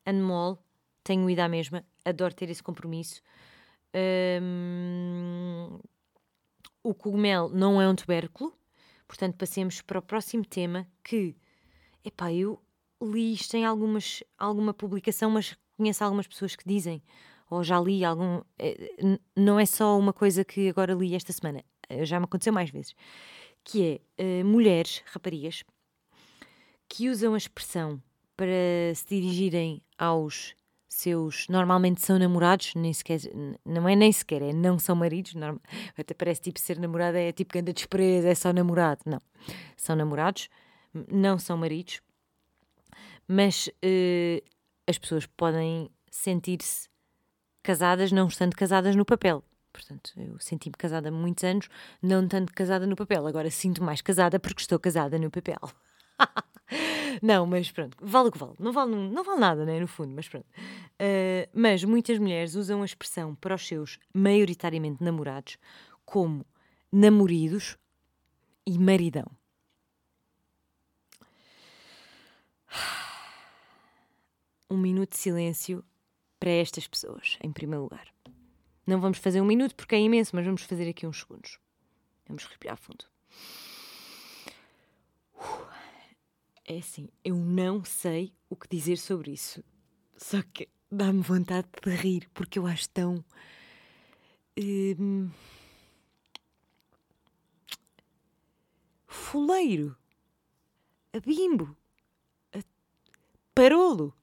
ando 0.06 0.24
mole, 0.24 0.58
tenho 1.04 1.30
ido 1.30 1.40
à 1.40 1.48
mesma, 1.48 1.84
adoro 2.04 2.34
ter 2.34 2.50
esse 2.50 2.62
compromisso. 2.62 3.22
Um, 4.42 5.80
o 6.84 6.94
cogumelo 6.94 7.50
não 7.50 7.82
é 7.82 7.90
um 7.90 7.96
tubérculo, 7.96 8.54
portanto 9.08 9.36
passemos 9.38 9.82
para 9.82 10.00
o 10.00 10.02
próximo 10.02 10.46
tema 10.46 10.88
que, 11.04 11.36
epá, 12.04 12.32
eu 12.32 12.62
li 13.02 13.34
isto 13.34 13.56
em 13.56 13.66
algumas, 13.66 14.24
alguma 14.38 14.74
publicação, 14.74 15.32
mas 15.32 15.58
conheço 15.78 16.04
algumas 16.04 16.28
pessoas 16.28 16.56
que 16.56 16.68
dizem, 16.68 17.02
ou 17.50 17.64
já 17.64 17.80
li 17.80 18.04
algum, 18.06 18.42
é, 18.60 18.96
não 19.36 19.60
é 19.60 19.66
só 19.66 19.98
uma 19.98 20.14
coisa 20.14 20.46
que 20.46 20.70
agora 20.70 20.94
li 20.94 21.16
esta 21.16 21.34
semana, 21.34 21.64
eh, 21.90 22.06
já 22.06 22.20
me 22.20 22.26
aconteceu 22.26 22.54
mais 22.54 22.70
vezes, 22.70 22.96
que 23.64 24.02
é 24.18 24.42
uh, 24.42 24.46
mulheres, 24.46 25.02
raparigas, 25.08 25.64
que 26.88 27.10
usam 27.10 27.34
a 27.34 27.38
expressão 27.38 28.02
para 28.36 28.94
se 28.96 29.06
dirigirem 29.08 29.82
aos 29.98 30.56
seus 30.88 31.48
normalmente 31.50 32.02
são 32.02 32.18
namorados, 32.18 32.74
nem 32.76 32.94
sequer, 32.94 33.20
não 33.66 33.88
é 33.88 33.96
nem 33.96 34.12
sequer, 34.12 34.42
é 34.42 34.54
não 34.54 34.80
são 34.80 34.96
maridos, 34.96 35.34
normal, 35.34 35.62
até 35.98 36.14
parece 36.14 36.42
tipo 36.42 36.60
ser 36.60 36.80
namorada 36.80 37.20
é 37.20 37.32
tipo 37.32 37.52
que 37.52 37.60
anda 37.60 37.74
despreza, 37.74 38.30
é 38.30 38.36
só 38.36 38.54
namorado, 38.54 39.02
não, 39.06 39.22
são 39.76 39.96
namorados, 39.96 40.50
não 41.12 41.38
são 41.38 41.58
maridos, 41.58 42.02
mas 43.28 43.68
uh, 43.68 44.44
as 44.88 44.98
pessoas 44.98 45.26
podem 45.26 45.90
sentir-se 46.10 46.88
casadas 47.62 48.12
não 48.12 48.28
estando 48.28 48.56
casadas 48.56 48.96
no 48.96 49.04
papel. 49.04 49.44
Portanto, 49.74 50.14
eu 50.16 50.40
senti-me 50.40 50.76
casada 50.78 51.10
há 51.10 51.12
muitos 51.12 51.44
anos, 51.44 51.68
não 52.02 52.26
tanto 52.28 52.54
casada 52.54 52.88
no 52.88 52.96
papel. 52.96 53.28
Agora 53.28 53.52
sinto 53.52 53.84
mais 53.84 54.02
casada 54.02 54.40
porque 54.40 54.62
estou 54.62 54.80
casada 54.80 55.20
no 55.20 55.30
papel. 55.30 55.60
não, 57.22 57.46
mas 57.46 57.72
pronto, 57.72 57.98
vale 58.02 58.30
o 58.30 58.32
que 58.32 58.38
vale. 58.38 58.54
Não 58.60 58.72
vale, 58.72 58.96
não 58.96 59.24
vale 59.24 59.40
nada, 59.40 59.66
né, 59.66 59.80
no 59.80 59.88
fundo, 59.88 60.14
mas 60.16 60.28
pronto. 60.28 60.46
Uh, 60.46 61.50
mas 61.54 61.84
muitas 61.84 62.18
mulheres 62.20 62.56
usam 62.56 62.82
a 62.82 62.86
expressão 62.86 63.36
para 63.36 63.56
os 63.56 63.68
seus, 63.68 64.00
maioritariamente 64.14 65.04
namorados, 65.04 65.58
como 66.06 66.46
namoridos 66.92 67.78
e 68.66 68.78
maridão. 68.78 69.26
Um 74.70 74.78
minuto 74.78 75.12
de 75.12 75.18
silêncio 75.18 75.84
para 76.40 76.50
estas 76.50 76.88
pessoas, 76.88 77.38
em 77.42 77.52
primeiro 77.52 77.84
lugar. 77.84 78.08
Não 78.86 79.00
vamos 79.00 79.18
fazer 79.18 79.42
um 79.42 79.46
minuto 79.46 79.76
porque 79.76 79.96
é 79.96 80.00
imenso, 80.00 80.36
mas 80.36 80.46
vamos 80.46 80.64
fazer 80.64 80.90
aqui 80.90 81.08
uns 81.08 81.20
segundos. 81.20 81.60
Vamos 82.28 82.46
respirar 82.46 82.78
fundo. 82.78 83.06
É 86.68 86.80
assim, 86.80 87.10
eu 87.24 87.36
não 87.36 87.86
sei 87.86 88.34
o 88.50 88.56
que 88.56 88.68
dizer 88.68 88.98
sobre 88.98 89.32
isso. 89.32 89.64
Só 90.18 90.42
que 90.42 90.68
dá-me 90.92 91.22
vontade 91.22 91.68
de 91.84 91.90
rir 91.92 92.28
porque 92.34 92.58
eu 92.58 92.66
acho 92.66 92.90
tão. 92.90 93.24
Hum, 94.58 95.30
fuleiro, 99.08 99.96
a 101.14 101.20
bimbo, 101.20 101.76
a 102.54 102.60
parolo. 103.54 104.14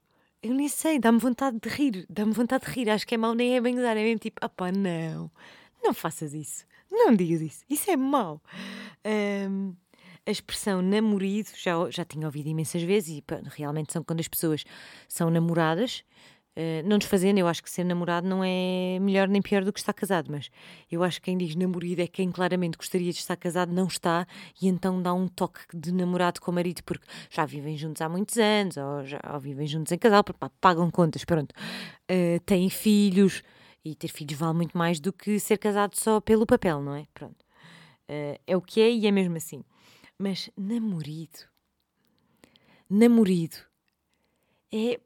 Eu 0.42 0.54
nem 0.54 0.68
sei, 0.68 0.98
dá-me 0.98 1.18
vontade 1.18 1.60
de 1.60 1.68
rir, 1.68 2.06
dá-me 2.10 2.32
vontade 2.32 2.66
de 2.66 2.72
rir. 2.72 2.90
Acho 2.90 3.06
que 3.06 3.14
é 3.14 3.18
mau, 3.18 3.34
nem 3.34 3.56
é 3.56 3.60
bem 3.60 3.78
usar, 3.78 3.96
é 3.96 4.02
mesmo 4.02 4.18
tipo, 4.18 4.44
opá, 4.44 4.72
não, 4.72 5.30
não 5.82 5.94
faças 5.94 6.34
isso, 6.34 6.66
não 6.90 7.14
digas 7.14 7.40
isso, 7.40 7.64
isso 7.70 7.88
é 7.88 7.96
mau. 7.96 8.42
Um, 9.48 9.76
a 10.26 10.30
expressão 10.30 10.80
namorido 10.82 11.50
já, 11.56 11.72
já 11.90 12.04
tinha 12.04 12.26
ouvido 12.26 12.48
imensas 12.48 12.82
vezes 12.82 13.18
e 13.18 13.24
realmente 13.56 13.92
são 13.92 14.02
quando 14.02 14.20
as 14.20 14.28
pessoas 14.28 14.64
são 15.08 15.30
namoradas 15.30 16.04
Uh, 16.54 16.86
não 16.86 16.98
desfazendo, 16.98 17.40
eu 17.40 17.48
acho 17.48 17.62
que 17.62 17.70
ser 17.70 17.82
namorado 17.82 18.28
não 18.28 18.44
é 18.44 18.98
melhor 19.00 19.26
nem 19.26 19.40
pior 19.40 19.64
do 19.64 19.72
que 19.72 19.80
estar 19.80 19.94
casado, 19.94 20.30
mas 20.30 20.50
eu 20.90 21.02
acho 21.02 21.18
que 21.18 21.24
quem 21.24 21.38
diz 21.38 21.56
namorido 21.56 22.02
é 22.02 22.06
quem 22.06 22.30
claramente 22.30 22.76
gostaria 22.76 23.10
de 23.10 23.18
estar 23.18 23.36
casado, 23.36 23.72
não 23.72 23.86
está, 23.86 24.26
e 24.60 24.68
então 24.68 25.00
dá 25.00 25.14
um 25.14 25.26
toque 25.26 25.60
de 25.74 25.90
namorado 25.92 26.42
com 26.42 26.50
o 26.50 26.54
marido, 26.54 26.82
porque 26.84 27.06
já 27.30 27.46
vivem 27.46 27.74
juntos 27.78 28.02
há 28.02 28.08
muitos 28.08 28.36
anos, 28.36 28.76
ou 28.76 29.02
já 29.02 29.18
ou 29.32 29.40
vivem 29.40 29.66
juntos 29.66 29.92
em 29.92 29.98
casal, 29.98 30.22
pá, 30.22 30.50
pagam 30.60 30.90
contas, 30.90 31.24
pronto, 31.24 31.52
uh, 31.52 32.38
têm 32.44 32.68
filhos, 32.68 33.42
e 33.82 33.94
ter 33.94 34.08
filhos 34.08 34.38
vale 34.38 34.54
muito 34.54 34.76
mais 34.76 35.00
do 35.00 35.10
que 35.10 35.40
ser 35.40 35.56
casado 35.56 35.96
só 35.96 36.20
pelo 36.20 36.44
papel, 36.44 36.82
não 36.82 36.94
é? 36.94 37.06
Pronto. 37.14 37.42
Uh, 38.10 38.38
é 38.46 38.54
o 38.54 38.60
que 38.60 38.82
é 38.82 38.90
e 38.90 39.06
é 39.06 39.10
mesmo 39.10 39.38
assim. 39.38 39.64
Mas 40.18 40.50
namorido, 40.56 41.40
namorido, 42.88 43.56
é 44.70 45.00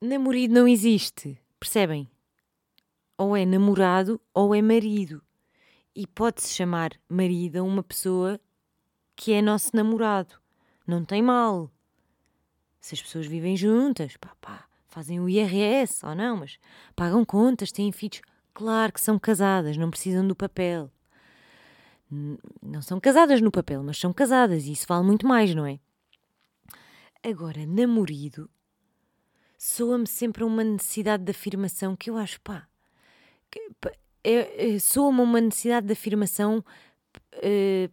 namorido 0.00 0.54
não 0.54 0.68
existe, 0.68 1.40
percebem? 1.58 2.10
Ou 3.16 3.36
é 3.36 3.44
namorado 3.44 4.20
ou 4.32 4.54
é 4.54 4.62
marido. 4.62 5.22
E 5.94 6.06
pode-se 6.06 6.54
chamar 6.54 6.92
marido 7.08 7.56
a 7.56 7.62
uma 7.62 7.82
pessoa 7.82 8.40
que 9.16 9.32
é 9.32 9.42
nosso 9.42 9.74
namorado. 9.74 10.34
Não 10.86 11.04
tem 11.04 11.20
mal. 11.20 11.70
Se 12.80 12.94
as 12.94 13.02
pessoas 13.02 13.26
vivem 13.26 13.56
juntas, 13.56 14.16
pá, 14.16 14.34
pá, 14.40 14.68
fazem 14.86 15.18
o 15.20 15.28
IRS 15.28 16.06
ou 16.06 16.14
não, 16.14 16.36
mas 16.36 16.58
pagam 16.94 17.24
contas, 17.24 17.72
têm 17.72 17.90
filhos. 17.90 18.20
Claro 18.54 18.92
que 18.92 19.00
são 19.00 19.18
casadas, 19.18 19.76
não 19.76 19.90
precisam 19.90 20.26
do 20.26 20.36
papel. 20.36 20.90
Não 22.10 22.80
são 22.80 22.98
casadas 22.98 23.40
no 23.40 23.50
papel, 23.50 23.82
mas 23.82 23.98
são 23.98 24.12
casadas 24.12 24.64
e 24.64 24.72
isso 24.72 24.86
vale 24.88 25.04
muito 25.04 25.26
mais, 25.26 25.54
não 25.54 25.66
é? 25.66 25.78
Agora, 27.22 27.66
namorido 27.66 28.48
soa-me 29.58 30.06
sempre 30.06 30.44
uma 30.44 30.62
necessidade 30.62 31.24
de 31.24 31.30
afirmação 31.32 31.96
que 31.96 32.08
eu 32.08 32.16
acho, 32.16 32.40
pá, 32.40 32.68
é, 34.22 34.74
é, 34.74 34.78
soa-me 34.78 35.20
uma 35.20 35.40
necessidade 35.40 35.86
de 35.86 35.92
afirmação. 35.92 36.64
Uh, 37.34 37.90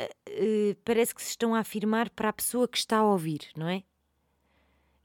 uh, 0.00 0.74
parece 0.84 1.14
que 1.14 1.22
se 1.22 1.30
estão 1.30 1.54
a 1.54 1.60
afirmar 1.60 2.10
para 2.10 2.28
a 2.28 2.32
pessoa 2.32 2.68
que 2.68 2.78
está 2.78 2.98
a 2.98 3.04
ouvir, 3.04 3.50
não 3.56 3.68
é? 3.68 3.82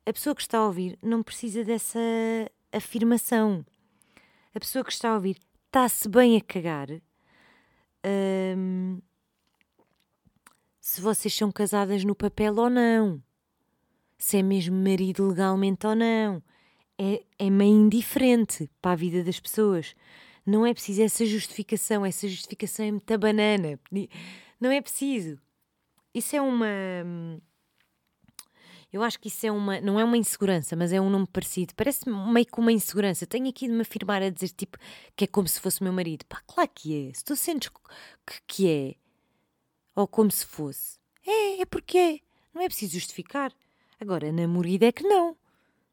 A 0.06 0.12
pessoa 0.12 0.36
que 0.36 0.42
está 0.42 0.58
a 0.58 0.66
ouvir 0.66 0.98
não 1.02 1.24
precisa 1.24 1.64
dessa 1.64 2.00
afirmação. 2.72 3.66
A 4.54 4.60
pessoa 4.60 4.84
que 4.84 4.92
está 4.92 5.12
a 5.12 5.16
ouvir 5.16 5.38
está-se 5.68 6.10
bem 6.10 6.38
a 6.38 6.42
cagar. 6.42 6.88
Se 10.80 11.02
vocês 11.02 11.34
são 11.34 11.52
casadas 11.52 12.04
no 12.04 12.14
papel 12.14 12.56
ou 12.58 12.70
não 12.70 13.22
se 14.24 14.38
é 14.38 14.42
mesmo 14.42 14.78
marido 14.78 15.28
legalmente 15.28 15.86
ou 15.86 15.94
não. 15.94 16.42
É, 16.98 17.22
é 17.38 17.50
meio 17.50 17.76
indiferente 17.76 18.70
para 18.82 18.92
a 18.92 18.96
vida 18.96 19.22
das 19.22 19.38
pessoas. 19.38 19.94
Não 20.46 20.66
é 20.66 20.74
preciso 20.74 21.02
essa 21.02 21.26
justificação. 21.26 22.06
Essa 22.06 22.26
justificação 22.30 22.86
é 22.86 22.92
muita 22.92 23.18
banana. 23.18 23.78
Não 24.62 24.72
é 24.72 24.82
preciso. 24.82 25.38
Isso 26.14 26.38
é 26.38 26.42
uma. 26.42 26.66
Eu 28.94 29.02
acho 29.02 29.20
que 29.20 29.28
isso 29.28 29.48
é 29.48 29.52
uma. 29.52 29.82
Não 29.82 30.00
é 30.00 30.04
uma 30.04 30.16
insegurança, 30.16 30.76
mas 30.76 30.94
é 30.94 31.02
um 31.02 31.10
nome 31.10 31.26
parecido. 31.26 31.74
Parece 31.76 32.08
meio 32.08 32.46
que 32.46 32.60
uma 32.60 32.72
insegurança. 32.72 33.26
Tenho 33.26 33.50
aqui 33.50 33.66
de 33.66 33.74
me 33.74 33.82
afirmar 33.82 34.22
a 34.22 34.30
dizer 34.30 34.50
tipo 34.50 34.78
que 35.16 35.24
é 35.24 35.28
como 35.28 35.48
se 35.48 35.60
fosse 35.60 35.82
meu 35.82 35.92
marido. 35.92 36.24
Pá, 36.28 36.44
claro 36.46 36.70
que 36.74 37.10
é. 37.10 37.14
Se 37.14 37.24
tu 37.26 37.36
sentes 37.36 37.70
que, 37.70 38.42
que 38.46 38.70
é. 38.70 38.96
Ou 39.96 40.08
como 40.08 40.30
se 40.30 40.46
fosse. 40.46 41.00
É, 41.26 41.62
é 41.62 41.66
porque 41.66 41.98
é. 41.98 42.20
Não 42.54 42.62
é 42.62 42.68
preciso 42.68 42.94
justificar. 42.94 43.52
Agora, 44.00 44.32
namorido 44.32 44.86
é 44.86 44.92
que 44.92 45.04
não. 45.04 45.36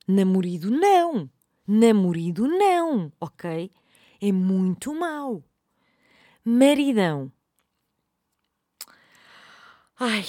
Namorido 0.07 0.71
não. 0.71 1.30
Namorido 1.66 2.47
não, 2.47 3.11
ok? 3.19 3.71
É 4.21 4.30
muito 4.33 4.95
mau. 4.95 5.42
Maridão. 6.45 7.33
Ai, 9.99 10.26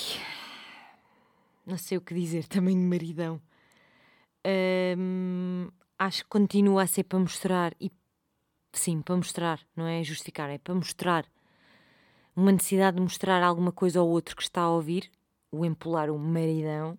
não 1.71 1.77
sei 1.77 1.97
o 1.97 2.01
que 2.01 2.13
dizer 2.13 2.45
também 2.49 2.75
de 2.75 2.83
maridão. 2.83 3.41
Acho 5.97 6.23
que 6.23 6.29
continua 6.29 6.83
a 6.83 6.87
ser 6.87 7.03
para 7.03 7.19
mostrar 7.19 7.73
e 7.79 7.91
sim, 8.73 9.01
para 9.01 9.15
mostrar, 9.15 9.59
não 9.75 9.85
é 9.85 10.03
justificar, 10.03 10.49
é 10.49 10.57
para 10.57 10.73
mostrar 10.73 11.25
uma 12.35 12.51
necessidade 12.51 12.95
de 12.95 13.03
mostrar 13.03 13.43
alguma 13.43 13.71
coisa 13.71 13.99
ao 13.99 14.07
outro 14.07 14.35
que 14.35 14.41
está 14.41 14.61
a 14.61 14.71
ouvir, 14.71 15.11
o 15.51 15.65
empolar 15.65 16.09
o 16.09 16.17
maridão, 16.17 16.97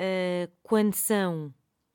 uh, 0.00 0.50
quando 0.62 0.94
são 0.94 1.52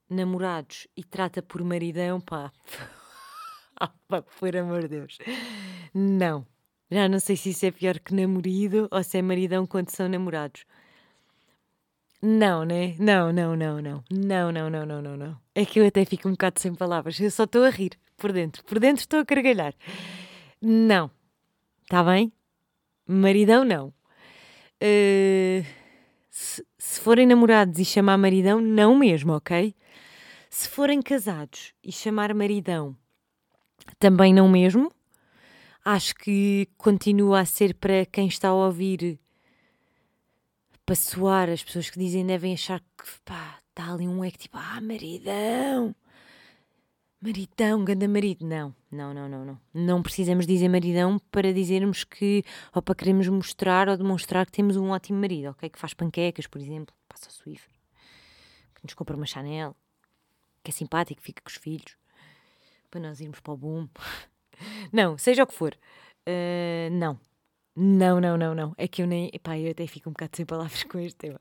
namorados 0.09 0.87
e 0.95 1.03
trata 1.03 1.41
por 1.41 1.63
maridão, 1.63 2.21
pá. 2.21 2.51
ah, 3.79 3.91
pá, 4.07 4.21
por 4.21 4.55
amor 4.55 4.83
de 4.83 4.89
Deus. 4.89 5.17
Não. 5.93 6.45
Já 6.91 7.09
não 7.09 7.19
sei 7.19 7.35
se 7.35 7.49
isso 7.49 7.65
é 7.65 7.71
pior 7.71 7.97
que 7.99 8.13
namorido 8.13 8.87
ou 8.91 9.03
se 9.03 9.17
é 9.17 9.21
maridão 9.21 9.65
quando 9.65 9.89
são 9.89 10.07
namorados. 10.07 10.63
Não, 12.25 12.63
né? 12.63 12.95
Não, 12.99 13.33
não, 13.33 13.55
não, 13.55 13.81
não. 13.81 14.03
Não, 14.09 14.51
não, 14.51 14.69
não, 14.69 14.85
não, 14.85 15.01
não, 15.01 15.17
não. 15.17 15.37
É 15.53 15.65
que 15.65 15.79
eu 15.79 15.85
até 15.85 16.05
fico 16.05 16.27
um 16.27 16.31
bocado 16.31 16.59
sem 16.59 16.73
palavras. 16.73 17.19
Eu 17.19 17.29
só 17.29 17.43
estou 17.43 17.63
a 17.63 17.69
rir 17.69 17.99
por 18.15 18.31
dentro. 18.31 18.63
Por 18.63 18.79
dentro 18.79 19.01
estou 19.01 19.19
a 19.19 19.25
cargalhar. 19.25 19.73
Não. 20.61 21.11
Está 21.83 22.03
bem? 22.03 22.31
Maridão, 23.05 23.65
não. 23.65 23.93
Uh 24.81 25.83
se, 26.33 26.65
se 26.79 26.99
forem 26.99 27.27
namorados 27.27 27.77
e 27.77 27.85
chamar 27.85 28.17
maridão, 28.17 28.59
não 28.59 28.97
mesmo, 28.97 29.33
ok? 29.33 29.75
Se 30.49 30.67
forem 30.67 30.99
casados 30.99 31.73
e 31.83 31.91
chamar 31.91 32.33
maridão, 32.33 32.97
também 33.99 34.33
não 34.33 34.49
mesmo. 34.49 34.91
Acho 35.85 36.15
que 36.15 36.67
continua 36.75 37.41
a 37.41 37.45
ser 37.45 37.75
para 37.75 38.03
quem 38.07 38.27
está 38.27 38.47
a 38.49 38.53
ouvir 38.53 39.19
para 40.93 40.95
soar, 40.95 41.49
as 41.49 41.63
pessoas 41.63 41.89
que 41.89 41.97
dizem 41.97 42.23
devem 42.23 42.53
achar 42.53 42.79
que 42.79 43.19
pá, 43.25 43.57
está 43.69 43.91
ali 43.91 44.07
um 44.07 44.23
é 44.23 44.29
que 44.29 44.37
tipo, 44.37 44.55
ah, 44.59 44.79
maridão. 44.79 45.95
Maridão, 47.19 47.83
ganda 47.83 48.07
marido. 48.07 48.45
Não, 48.45 48.75
não, 48.91 49.11
não, 49.11 49.27
não, 49.27 49.43
não. 49.43 49.61
Não 49.73 50.03
precisamos 50.03 50.45
dizer 50.45 50.69
maridão 50.69 51.17
para 51.31 51.51
dizermos 51.51 52.03
que, 52.03 52.43
ou 52.75 52.79
para 52.79 52.93
queremos 52.93 53.27
mostrar 53.27 53.89
ou 53.89 53.97
demonstrar 53.97 54.45
que 54.45 54.51
temos 54.51 54.77
um 54.77 54.91
ótimo 54.91 55.19
marido, 55.19 55.49
ok? 55.49 55.67
Que 55.67 55.79
faz 55.79 55.95
panquecas, 55.95 56.45
por 56.45 56.61
exemplo, 56.61 56.95
passa 57.09 57.27
o 57.27 57.31
Swift. 57.31 57.71
que 58.75 58.83
nos 58.83 58.93
compra 58.93 59.17
uma 59.17 59.25
Chanel, 59.25 59.75
que 60.63 60.69
é 60.69 60.73
simpático, 60.73 61.23
fica 61.23 61.41
com 61.41 61.49
os 61.49 61.55
filhos, 61.55 61.97
para 62.91 63.01
nós 63.01 63.19
irmos 63.19 63.39
para 63.39 63.53
o 63.53 63.57
boom. 63.57 63.89
não, 64.93 65.17
seja 65.17 65.41
o 65.41 65.47
que 65.47 65.55
for. 65.55 65.75
Uh, 66.27 66.91
não. 66.91 67.19
Não, 67.75 68.21
não, 68.21 68.37
não, 68.37 68.53
não. 68.53 68.73
É 68.77 68.87
que 68.87 69.01
eu 69.01 69.07
nem. 69.07 69.29
Epá, 69.33 69.57
eu 69.57 69.71
até 69.71 69.87
fico 69.87 70.09
um 70.09 70.13
bocado 70.13 70.35
sem 70.35 70.45
palavras 70.45 70.83
com 70.83 70.99
este 70.99 71.17
tema. 71.17 71.39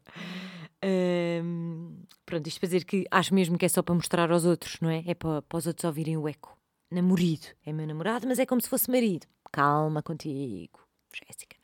Uh, 0.84 2.06
pronto, 2.24 2.46
isto 2.46 2.58
para 2.58 2.66
dizer 2.66 2.84
que 2.84 3.06
acho 3.10 3.34
mesmo 3.34 3.56
que 3.58 3.64
é 3.64 3.68
só 3.68 3.82
para 3.82 3.94
mostrar 3.94 4.32
aos 4.32 4.44
outros, 4.44 4.78
não 4.80 4.90
é? 4.90 5.04
É 5.06 5.14
para, 5.14 5.42
para 5.42 5.58
os 5.58 5.66
outros 5.66 5.84
ouvirem 5.84 6.16
o 6.16 6.28
eco. 6.28 6.56
Namorido. 6.90 7.46
É 7.64 7.72
meu 7.72 7.86
namorado, 7.86 8.26
mas 8.26 8.38
é 8.38 8.46
como 8.46 8.60
se 8.60 8.68
fosse 8.68 8.90
marido. 8.90 9.26
Calma 9.50 10.02
contigo, 10.02 10.80
Jéssica. 11.12 11.56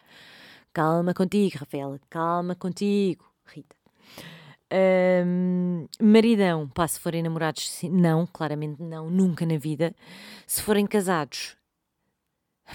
Calma 0.73 1.15
contigo, 1.15 1.59
Rafaela. 1.59 1.99
Calma 2.11 2.55
contigo, 2.55 3.25
Rita. 3.47 3.77
Um, 4.71 5.87
maridão, 6.01 6.69
pá, 6.69 6.87
se 6.87 7.01
forem 7.01 7.23
namorados, 7.23 7.81
não, 7.91 8.27
claramente 8.27 8.83
não, 8.83 9.11
nunca 9.11 9.47
na 9.47 9.57
vida. 9.57 9.95
Se 10.47 10.63
forem 10.63 10.87
casados, 10.87 11.57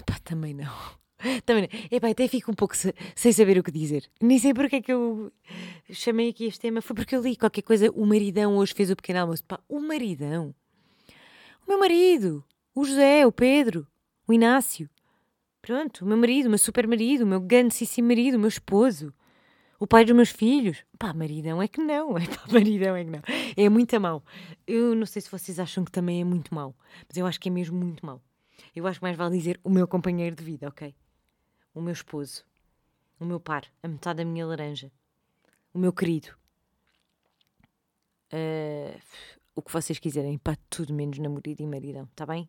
pá, 0.04 0.18
também 0.24 0.52
não. 0.52 1.03
Também. 1.44 1.68
Epá, 1.90 2.10
até 2.10 2.28
fico 2.28 2.50
um 2.50 2.54
pouco 2.54 2.76
se, 2.76 2.94
sem 3.14 3.32
saber 3.32 3.58
o 3.58 3.62
que 3.62 3.70
dizer. 3.70 4.08
Nem 4.20 4.38
sei 4.38 4.54
porque 4.54 4.76
é 4.76 4.80
que 4.80 4.92
eu 4.92 5.32
chamei 5.90 6.30
aqui 6.30 6.46
este 6.46 6.60
tema. 6.60 6.80
Foi 6.82 6.94
porque 6.94 7.16
eu 7.16 7.22
li 7.22 7.36
qualquer 7.36 7.62
coisa. 7.62 7.90
O 7.92 8.06
maridão 8.06 8.56
hoje 8.56 8.74
fez 8.74 8.90
o 8.90 8.96
pequeno 8.96 9.20
almoço. 9.20 9.44
Pá, 9.44 9.60
o 9.68 9.80
maridão. 9.80 10.54
O 11.66 11.70
meu 11.70 11.78
marido. 11.78 12.44
O 12.74 12.84
José, 12.84 13.24
o 13.24 13.32
Pedro, 13.32 13.86
o 14.26 14.32
Inácio. 14.32 14.90
Pronto, 15.62 16.04
o 16.04 16.08
meu 16.08 16.16
marido, 16.16 16.46
o 16.46 16.48
meu 16.50 16.58
super 16.58 16.86
marido, 16.86 17.22
o 17.22 17.26
meu 17.26 17.40
grandíssimo 17.40 18.08
marido, 18.08 18.34
o 18.34 18.40
meu 18.40 18.48
esposo 18.48 19.14
o 19.84 19.86
pai 19.86 20.04
dos 20.04 20.14
meus 20.14 20.30
filhos. 20.30 20.84
Pá, 20.98 21.12
maridão 21.12 21.60
é 21.60 21.68
que 21.68 21.80
não. 21.80 22.16
É 22.16 22.26
pá, 22.26 22.42
maridão 22.50 22.96
é 22.96 23.04
que 23.04 23.10
não. 23.10 23.20
É 23.56 23.68
muito 23.68 24.00
mau. 24.00 24.24
Eu 24.66 24.94
não 24.94 25.06
sei 25.06 25.20
se 25.22 25.30
vocês 25.30 25.58
acham 25.58 25.84
que 25.84 25.92
também 25.92 26.20
é 26.20 26.24
muito 26.24 26.54
mau, 26.54 26.74
mas 27.06 27.16
eu 27.16 27.26
acho 27.26 27.38
que 27.38 27.48
é 27.48 27.52
mesmo 27.52 27.78
muito 27.78 28.04
mau. 28.04 28.22
Eu 28.74 28.86
acho 28.86 28.98
que 28.98 29.04
mais 29.04 29.16
vale 29.16 29.36
dizer 29.36 29.60
o 29.62 29.70
meu 29.70 29.86
companheiro 29.86 30.34
de 30.34 30.42
vida, 30.42 30.68
ok? 30.68 30.94
O 31.74 31.80
meu 31.80 31.92
esposo. 31.92 32.44
O 33.18 33.24
meu 33.24 33.40
par. 33.40 33.64
A 33.82 33.88
metade 33.88 34.18
da 34.18 34.24
minha 34.24 34.46
laranja. 34.46 34.92
O 35.72 35.78
meu 35.78 35.92
querido. 35.92 36.28
Uh, 38.32 39.00
o 39.54 39.62
que 39.62 39.72
vocês 39.72 39.98
quiserem. 39.98 40.38
Pá, 40.38 40.56
tudo 40.70 40.94
menos 40.94 41.18
namorado 41.18 41.56
e 41.58 41.66
maridão. 41.66 42.04
Está 42.04 42.24
bem? 42.24 42.48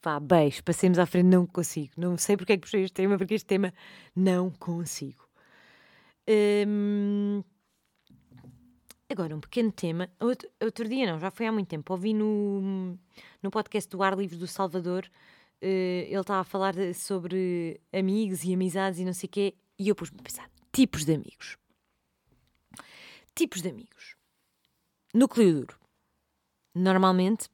Vá, 0.00 0.20
beijo. 0.20 0.62
Passemos 0.62 0.98
à 0.98 1.06
frente. 1.06 1.26
Não 1.26 1.46
consigo. 1.46 1.92
Não 1.96 2.16
sei 2.16 2.36
porque 2.36 2.52
é 2.52 2.56
que 2.56 2.62
puxei 2.62 2.84
este 2.84 2.94
tema, 2.94 3.18
porque 3.18 3.34
este 3.34 3.46
tema 3.46 3.74
não 4.14 4.50
consigo. 4.50 5.24
Hum, 6.28 7.42
agora, 9.10 9.34
um 9.34 9.40
pequeno 9.40 9.72
tema. 9.72 10.08
Outro, 10.20 10.48
outro, 10.60 10.88
dia, 10.88 11.10
não, 11.10 11.18
já 11.18 11.30
foi 11.30 11.46
há 11.46 11.52
muito 11.52 11.68
tempo. 11.68 11.92
Ouvi 11.92 12.14
no, 12.14 12.96
no 13.42 13.50
podcast 13.50 13.90
do 13.90 14.02
Ar 14.02 14.16
Livre 14.16 14.36
do 14.36 14.46
Salvador. 14.46 15.10
Uh, 15.62 16.06
ele 16.10 16.20
estava 16.20 16.40
a 16.40 16.44
falar 16.44 16.74
de, 16.74 16.92
sobre 16.92 17.80
amigos 17.92 18.44
e 18.44 18.52
amizades 18.52 19.00
e 19.00 19.04
não 19.04 19.14
sei 19.14 19.26
o 19.26 19.30
quê. 19.30 19.54
E 19.78 19.88
eu 19.88 19.94
pus-me 19.94 20.18
a 20.20 20.22
pensar: 20.22 20.50
tipos 20.72 21.04
de 21.04 21.14
amigos. 21.14 21.56
Tipos 23.34 23.62
de 23.62 23.68
amigos. 23.68 24.16
Núcleo 25.12 25.52
duro. 25.60 25.78
Normalmente 26.74 27.48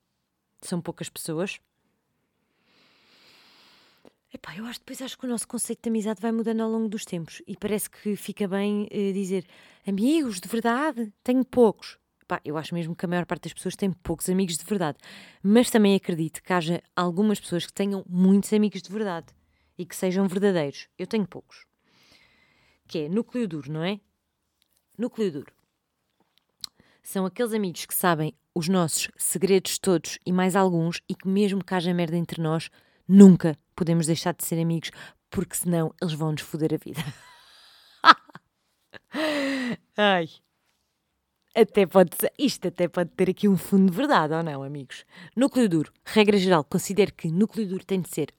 são 0.63 0.81
poucas 0.81 1.09
pessoas 1.09 1.61
Epá, 4.33 4.57
eu 4.57 4.65
acho 4.65 4.79
depois 4.79 5.03
acho 5.03 5.19
que 5.19 5.27
o 5.27 5.29
nosso 5.29 5.49
conceito 5.49 5.83
de 5.83 5.89
amizade 5.89 6.21
vai 6.21 6.31
mudando 6.31 6.61
ao 6.61 6.71
longo 6.71 6.89
dos 6.89 7.05
tempos 7.05 7.43
e 7.49 7.57
parece 7.57 7.91
que 7.91 8.15
fica 8.15 8.47
bem 8.47 8.85
uh, 8.85 9.13
dizer 9.13 9.45
amigos 9.85 10.41
de 10.41 10.49
verdade, 10.49 11.13
tenho 11.25 11.45
poucos. 11.45 11.99
Epá, 12.31 12.41
eu 12.45 12.57
acho 12.57 12.73
mesmo 12.75 12.95
que 12.95 13.05
a 13.05 13.09
maior 13.09 13.27
parte 13.27 13.43
das 13.43 13.53
pessoas 13.53 13.75
tem 13.75 13.91
poucos 13.91 14.29
amigos 14.29 14.57
de 14.57 14.65
verdade, 14.65 14.99
mas 15.43 15.69
também 15.69 15.97
acredito 15.97 16.41
que 16.41 16.53
haja 16.53 16.81
algumas 16.95 17.41
pessoas 17.41 17.67
que 17.67 17.73
tenham 17.73 18.05
muitos 18.09 18.53
amigos 18.53 18.81
de 18.81 18.89
verdade 18.89 19.35
e 19.77 19.85
que 19.85 19.97
sejam 19.97 20.29
verdadeiros. 20.29 20.87
Eu 20.97 21.09
tenho 21.09 21.27
poucos. 21.27 21.67
Que 22.87 23.01
é 23.01 23.09
núcleo 23.09 23.49
duro, 23.49 23.73
não 23.73 23.83
é? 23.83 23.99
Núcleo 24.97 25.33
duro. 25.33 25.53
São 27.03 27.27
aqueles 27.27 27.53
amigos 27.53 27.85
que 27.85 27.95
sabem 27.95 28.33
os 28.55 28.69
nossos 28.69 29.11
segredos 29.17 29.77
todos 29.81 30.17
e 30.25 30.33
mais 30.33 30.55
alguns 30.55 31.03
e 31.09 31.17
que 31.17 31.27
mesmo 31.27 31.65
que 31.65 31.75
haja 31.75 31.93
merda 31.93 32.17
entre 32.17 32.41
nós, 32.41 32.71
nunca 33.09 33.59
podemos 33.75 34.07
deixar 34.07 34.35
de 34.35 34.45
ser 34.45 34.61
amigos, 34.61 34.93
porque 35.29 35.57
senão 35.57 35.93
eles 36.01 36.15
vão 36.15 36.31
nos 36.31 36.43
foder 36.43 36.75
a 36.75 36.77
vida. 36.77 37.03
Ai. 39.97 40.29
Até 41.55 41.87
pode 41.87 42.17
ser, 42.17 42.33
isto 42.39 42.69
até 42.69 42.87
pode 42.89 43.11
ter 43.11 43.31
aqui 43.31 43.49
um 43.49 43.57
fundo 43.57 43.91
de 43.91 43.97
verdade, 43.97 44.33
ou 44.35 44.43
não, 44.43 44.63
amigos? 44.63 45.05
Núcleo 45.37 45.69
duro. 45.69 45.93
Regra 46.05 46.39
geral, 46.39 46.63
considero 46.65 47.13
que 47.13 47.29
núcleo 47.29 47.67
duro 47.67 47.85
tem 47.85 48.01
de 48.01 48.09
ser 48.09 48.33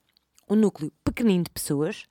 um 0.50 0.56
núcleo 0.56 0.91
pequenino 1.04 1.43
de 1.43 1.50
pessoas. 1.50 2.06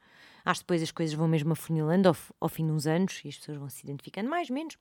Acho 0.44 0.60
que 0.60 0.64
depois 0.64 0.82
as 0.82 0.90
coisas 0.90 1.14
vão 1.14 1.26
mesmo 1.26 1.52
afunilando 1.52 2.08
ao, 2.08 2.16
ao 2.40 2.48
fim 2.48 2.66
de 2.66 2.72
uns 2.72 2.86
anos 2.86 3.20
e 3.24 3.28
as 3.28 3.36
pessoas 3.38 3.58
vão 3.58 3.68
se 3.70 3.84
identificando 3.84 4.28
mais, 4.28 4.50
menos. 4.50 4.76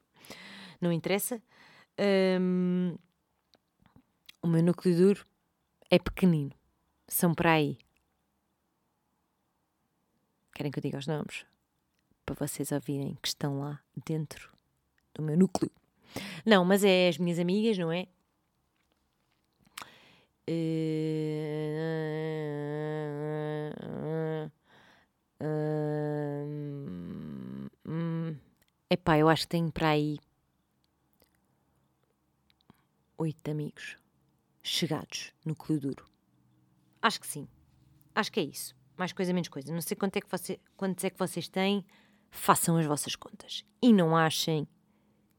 Não 0.82 0.92
interessa. 0.92 1.42
Um, 2.42 2.96
o 4.42 4.48
meu 4.48 4.64
núcleo 4.64 4.96
duro 4.96 5.26
é 5.90 6.00
pequenino. 6.00 6.52
São 7.08 7.34
para 7.34 7.54
aí 7.54 7.78
Querem 10.60 10.74
que 10.74 10.80
eu 10.80 10.84
diga 10.84 10.98
os 10.98 11.08
nomes? 11.08 11.46
Para 12.26 12.36
vocês 12.36 12.74
ouvirem 12.74 13.18
que 13.22 13.30
estão 13.30 13.62
lá 13.62 13.82
dentro 14.06 14.52
do 15.14 15.24
meu 15.24 15.38
núcleo. 15.38 15.72
Não, 16.46 16.66
mas 16.66 16.84
é 16.84 17.10
as 17.10 17.18
minhas 17.18 17.40
amigas, 17.40 17.78
não 17.78 17.92
é? 17.92 18.08
Uh, 20.48 21.70
epá, 28.90 29.18
eu 29.18 29.30
acho 29.30 29.44
que 29.44 29.50
tenho 29.50 29.72
para 29.72 29.90
aí 29.90 30.18
oito 33.18 33.52
amigos 33.52 33.98
chegados 34.64 35.34
no 35.46 35.52
núcleo 35.52 35.80
duro. 35.80 36.06
Acho 37.02 37.20
que 37.22 37.28
sim. 37.28 37.48
Acho 38.16 38.32
que 38.32 38.40
é 38.40 38.44
isso 38.44 38.80
mais 39.00 39.14
coisa, 39.14 39.34
menos 39.34 39.48
coisa. 39.48 39.74
Não 39.74 39.82
sei 39.82 39.96
quanto 39.96 40.18
é 40.18 40.22
que 40.22 40.30
você, 40.30 40.60
quantos 40.76 41.04
é 41.06 41.10
que 41.10 41.18
vocês 41.18 41.48
têm, 41.48 41.86
façam 42.30 42.78
as 42.78 42.86
vossas 42.86 43.16
contas. 43.16 43.64
E 43.82 43.94
não 43.94 44.16
achem 44.16 44.68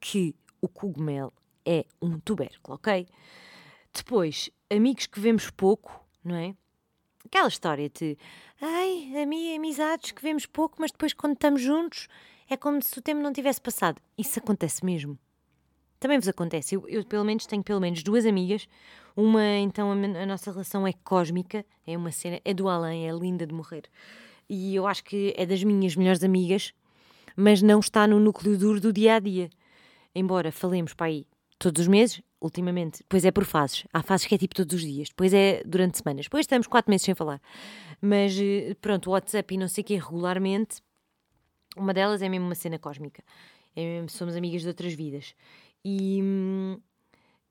que 0.00 0.34
o 0.60 0.68
cogumelo 0.68 1.32
é 1.64 1.84
um 2.00 2.18
tubérculo, 2.18 2.76
ok? 2.76 3.06
Depois, 3.92 4.50
amigos 4.70 5.06
que 5.06 5.20
vemos 5.20 5.50
pouco, 5.50 6.04
não 6.24 6.36
é? 6.36 6.54
Aquela 7.24 7.48
história 7.48 7.88
de 7.88 8.16
ai, 8.60 9.12
amizades 9.56 10.12
que 10.12 10.22
vemos 10.22 10.46
pouco, 10.46 10.76
mas 10.80 10.90
depois 10.90 11.12
quando 11.12 11.34
estamos 11.34 11.60
juntos 11.60 12.08
é 12.48 12.56
como 12.56 12.82
se 12.82 12.98
o 12.98 13.02
tempo 13.02 13.20
não 13.20 13.32
tivesse 13.32 13.60
passado. 13.60 14.00
Isso 14.18 14.38
acontece 14.38 14.84
mesmo. 14.84 15.18
Também 16.00 16.18
vos 16.18 16.28
acontece. 16.28 16.74
Eu, 16.74 16.88
eu, 16.88 17.04
pelo 17.04 17.24
menos 17.24 17.46
tenho 17.46 17.62
pelo 17.62 17.78
menos 17.78 18.02
duas 18.02 18.24
amigas. 18.24 18.66
Uma, 19.14 19.44
então, 19.58 19.92
a, 19.92 20.22
a, 20.22 20.26
nossa 20.26 20.50
relação 20.50 20.86
é 20.86 20.92
cósmica, 21.04 21.64
é 21.86 21.96
uma 21.96 22.10
cena, 22.10 22.40
é 22.44 22.54
do 22.54 22.68
além, 22.68 23.08
é 23.08 23.12
linda 23.12 23.46
de 23.46 23.54
morrer. 23.54 23.82
E 24.48 24.74
eu 24.74 24.86
acho 24.86 25.04
que 25.04 25.34
é 25.36 25.44
das 25.44 25.62
minhas 25.62 25.94
melhores 25.94 26.24
amigas, 26.24 26.72
mas 27.36 27.60
não 27.62 27.80
está 27.80 28.06
no 28.06 28.18
núcleo 28.18 28.58
duro 28.58 28.80
do 28.80 28.92
dia 28.92 29.16
a 29.16 29.18
dia. 29.20 29.50
Embora 30.14 30.50
falemos 30.50 30.94
para 30.94 31.06
aí 31.06 31.26
todos 31.58 31.82
os 31.82 31.88
meses, 31.88 32.22
ultimamente, 32.40 32.98
depois 32.98 33.24
é 33.24 33.30
por 33.30 33.44
fases. 33.44 33.84
Há 33.92 34.02
fases 34.02 34.26
que 34.26 34.34
é 34.34 34.38
tipo 34.38 34.54
todos 34.54 34.74
os 34.74 34.80
dias, 34.80 35.08
depois 35.08 35.32
é 35.32 35.62
durante 35.64 35.98
semanas, 35.98 36.26
depois 36.26 36.44
estamos 36.44 36.66
quatro 36.66 36.90
meses 36.90 37.04
sem 37.04 37.14
falar. 37.14 37.40
Mas 38.00 38.36
eh, 38.40 38.74
pronto, 38.80 39.08
o 39.08 39.12
WhatsApp 39.12 39.54
e 39.54 39.58
não 39.58 39.68
sei 39.68 39.82
o 39.82 39.84
que 39.84 39.96
regularmente, 39.96 40.82
uma 41.76 41.94
delas 41.94 42.22
é 42.22 42.28
mesmo 42.28 42.46
uma 42.46 42.54
cena 42.54 42.78
cósmica. 42.78 43.22
É 43.76 43.80
mesmo, 43.82 44.08
somos 44.08 44.34
amigas 44.34 44.62
de 44.62 44.68
outras 44.68 44.94
vidas. 44.94 45.34
E, 45.84 46.20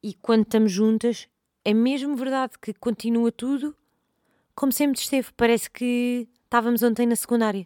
e 0.03 0.13
quando 0.15 0.43
estamos 0.43 0.71
juntas, 0.71 1.29
é 1.63 1.73
mesmo 1.73 2.15
verdade 2.15 2.57
que 2.59 2.73
continua 2.73 3.31
tudo 3.31 3.75
como 4.55 4.71
sempre 4.73 4.99
esteve. 4.99 5.29
Parece 5.37 5.69
que 5.69 6.27
estávamos 6.43 6.83
ontem 6.83 7.05
na 7.05 7.15
secundária 7.15 7.65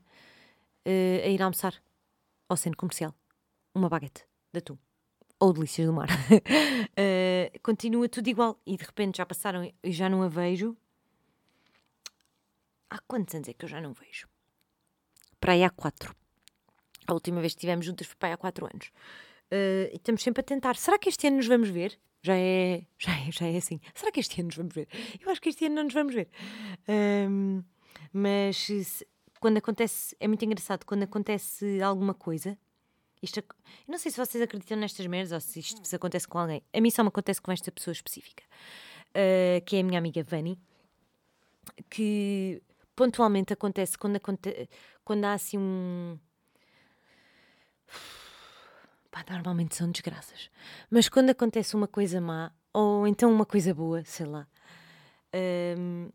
uh, 0.85 1.25
a 1.25 1.27
ir 1.27 1.41
almoçar 1.41 1.73
ao 2.47 2.57
centro 2.57 2.77
comercial. 2.77 3.15
Uma 3.73 3.89
baguete 3.89 4.25
de 4.53 4.59
atum. 4.59 4.77
Ou 5.39 5.51
delícias 5.51 5.87
do 5.87 5.93
mar. 5.93 6.07
uh, 6.09 7.59
continua 7.61 8.07
tudo 8.07 8.29
igual. 8.29 8.61
E 8.65 8.77
de 8.77 8.85
repente 8.85 9.17
já 9.17 9.25
passaram 9.25 9.69
e 9.83 9.91
já 9.91 10.07
não 10.07 10.21
a 10.21 10.27
vejo. 10.27 10.77
Há 12.89 12.99
quantos 13.07 13.33
anos 13.35 13.49
é 13.49 13.53
que 13.53 13.65
eu 13.65 13.69
já 13.69 13.81
não 13.81 13.91
vejo? 13.91 14.27
Para 15.39 15.53
aí 15.53 15.63
há 15.63 15.69
quatro. 15.69 16.15
A 17.07 17.13
última 17.13 17.41
vez 17.41 17.53
que 17.53 17.57
estivemos 17.57 17.85
juntas 17.85 18.07
foi 18.07 18.15
para 18.15 18.29
aí 18.29 18.33
há 18.33 18.37
quatro 18.37 18.65
anos. 18.65 18.87
Uh, 19.51 19.89
e 19.91 19.95
estamos 19.95 20.23
sempre 20.23 20.41
a 20.41 20.43
tentar. 20.43 20.75
Será 20.75 20.97
que 20.97 21.09
este 21.09 21.27
ano 21.27 21.37
nos 21.37 21.47
vamos 21.47 21.69
ver? 21.69 21.99
Já 22.21 22.37
é, 22.37 22.85
já 22.97 23.11
é, 23.11 23.31
já 23.31 23.47
é 23.47 23.57
assim. 23.57 23.81
Será 23.93 24.11
que 24.11 24.21
este 24.21 24.39
ano 24.39 24.47
nos 24.47 24.55
vamos 24.55 24.73
ver? 24.73 24.87
Eu 25.19 25.29
acho 25.29 25.41
que 25.41 25.49
este 25.49 25.65
ano 25.65 25.75
não 25.75 25.83
nos 25.83 25.93
vamos 25.93 26.13
ver. 26.13 26.29
Um, 26.87 27.61
mas 28.13 28.55
se, 28.57 29.05
quando 29.41 29.57
acontece, 29.57 30.15
é 30.21 30.27
muito 30.27 30.45
engraçado, 30.45 30.85
quando 30.85 31.03
acontece 31.03 31.81
alguma 31.81 32.13
coisa 32.13 32.57
Isto, 33.23 33.41
não 33.87 33.97
sei 33.97 34.11
se 34.11 34.17
vocês 34.17 34.43
acreditam 34.43 34.77
nestas 34.77 35.07
merdas 35.07 35.31
ou 35.31 35.39
se 35.39 35.61
isto 35.61 35.95
acontece 35.95 36.27
com 36.27 36.39
alguém. 36.39 36.61
A 36.73 36.81
mim 36.81 36.89
só 36.89 37.01
me 37.03 37.07
acontece 37.07 37.41
com 37.41 37.53
esta 37.53 37.71
pessoa 37.71 37.93
específica, 37.93 38.43
uh, 39.11 39.63
que 39.65 39.77
é 39.77 39.79
a 39.79 39.83
minha 39.83 39.97
amiga 39.97 40.21
Vani, 40.23 40.59
que 41.89 42.61
pontualmente 42.93 43.53
acontece 43.53 43.97
quando, 43.97 44.17
aconte 44.17 44.69
quando 45.05 45.23
há 45.23 45.33
assim 45.33 45.57
um. 45.57 46.19
Pá, 49.09 49.23
normalmente 49.29 49.73
são 49.73 49.89
desgraças. 49.89 50.49
Mas 50.89 51.07
quando 51.07 51.29
acontece 51.29 51.77
uma 51.77 51.87
coisa 51.87 52.19
má, 52.19 52.51
ou 52.73 53.07
então 53.07 53.31
uma 53.31 53.45
coisa 53.45 53.73
boa, 53.73 54.03
sei 54.03 54.25
lá. 54.25 54.45
um, 55.77 56.09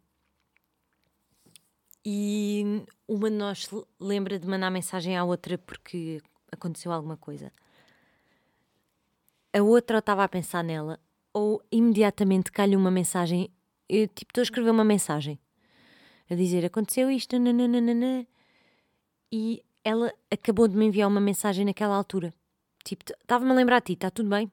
e 2.05 2.85
uma 3.07 3.31
de 3.31 3.37
nós 3.37 3.69
lembra 3.99 4.39
de 4.39 4.47
mandar 4.47 4.71
mensagem 4.71 5.17
à 5.17 5.25
outra 5.25 5.59
porque 5.59 6.23
aconteceu 6.51 6.93
alguma 6.93 7.17
coisa. 7.17 7.53
A 9.53 9.63
outra 9.63 9.97
ou 9.97 10.01
estava 10.01 10.25
a 10.25 10.29
pensar 10.29 10.63
nela, 10.63 10.99
ou 11.33 11.63
imediatamente 11.71 12.53
calha 12.53 12.77
uma 12.77 12.91
mensagem. 12.91 13.51
Eu, 13.89 14.07
tipo, 14.09 14.31
estou 14.31 14.43
a 14.43 14.45
escrever 14.45 14.71
uma 14.71 14.85
mensagem 14.85 15.39
a 16.31 16.35
dizer 16.35 16.65
aconteceu 16.65 17.11
isto, 17.11 17.39
nananana, 17.39 18.27
e 19.33 19.65
ela 19.83 20.13
acabou 20.31 20.69
de 20.69 20.77
me 20.77 20.87
enviar 20.87 21.09
uma 21.09 21.21
mensagem 21.21 21.65
naquela 21.65 21.97
altura. 21.97 22.35
Tipo, 22.85 23.05
estava-me 23.11 23.51
a 23.51 23.55
lembrar 23.55 23.77
a 23.77 23.81
ti, 23.81 23.95
está 23.95 24.11
tudo 24.11 24.29
bem? 24.29 24.51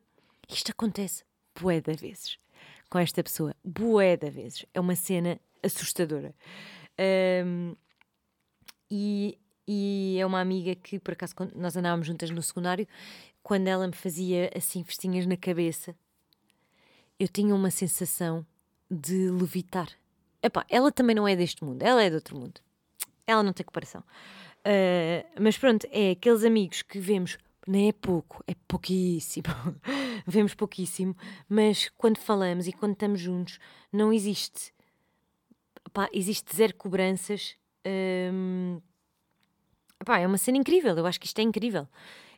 Isto 0.49 0.71
acontece 0.71 1.23
bué 1.59 1.81
de 1.81 1.93
vezes 1.93 2.37
com 2.89 2.99
esta 2.99 3.23
pessoa, 3.23 3.53
bué 3.63 4.15
de 4.15 4.29
vezes. 4.29 4.65
É 4.73 4.79
uma 4.79 4.95
cena 4.95 5.39
assustadora. 5.63 6.33
Ahm, 6.97 7.75
e, 8.89 9.37
e 9.67 10.17
é 10.19 10.25
uma 10.25 10.39
amiga 10.39 10.75
que, 10.75 10.99
por 10.99 11.13
acaso, 11.13 11.33
nós 11.55 11.75
andávamos 11.75 12.07
juntas 12.07 12.29
no 12.29 12.41
secundário, 12.41 12.87
quando 13.41 13.67
ela 13.67 13.87
me 13.87 13.93
fazia 13.93 14.51
assim 14.55 14.83
festinhas 14.83 15.25
na 15.25 15.37
cabeça, 15.37 15.95
eu 17.19 17.27
tinha 17.27 17.53
uma 17.53 17.71
sensação 17.71 18.45
de 18.89 19.29
levitar. 19.29 19.89
Epá, 20.41 20.65
ela 20.69 20.91
também 20.91 21.15
não 21.15 21.27
é 21.27 21.35
deste 21.35 21.63
mundo, 21.63 21.81
ela 21.81 22.03
é 22.03 22.09
de 22.09 22.15
outro 22.15 22.37
mundo. 22.37 22.61
Ela 23.25 23.41
não 23.41 23.53
tem 23.53 23.65
comparação. 23.65 24.03
Ah, 24.65 25.25
mas 25.39 25.57
pronto, 25.57 25.87
é 25.91 26.11
aqueles 26.11 26.43
amigos 26.43 26.81
que 26.81 26.99
vemos, 26.99 27.37
nem 27.67 27.89
é 27.89 27.93
pouco, 27.93 28.43
é 28.47 28.55
pouquíssimo. 28.67 29.45
vemos 30.25 30.55
pouquíssimo, 30.55 31.15
mas 31.47 31.89
quando 31.95 32.17
falamos 32.17 32.67
e 32.67 32.73
quando 32.73 32.93
estamos 32.93 33.21
juntos, 33.21 33.59
não 33.93 34.11
existe. 34.11 34.73
Epá, 35.85 36.09
existe 36.11 36.55
zero 36.55 36.73
cobranças. 36.75 37.55
hum, 38.33 38.81
epá, 40.05 40.19
é 40.19 40.27
uma 40.27 40.37
cena 40.37 40.57
incrível, 40.57 40.95
eu 40.95 41.05
acho 41.07 41.19
que 41.19 41.25
isto 41.25 41.39
é 41.39 41.41
incrível. 41.41 41.87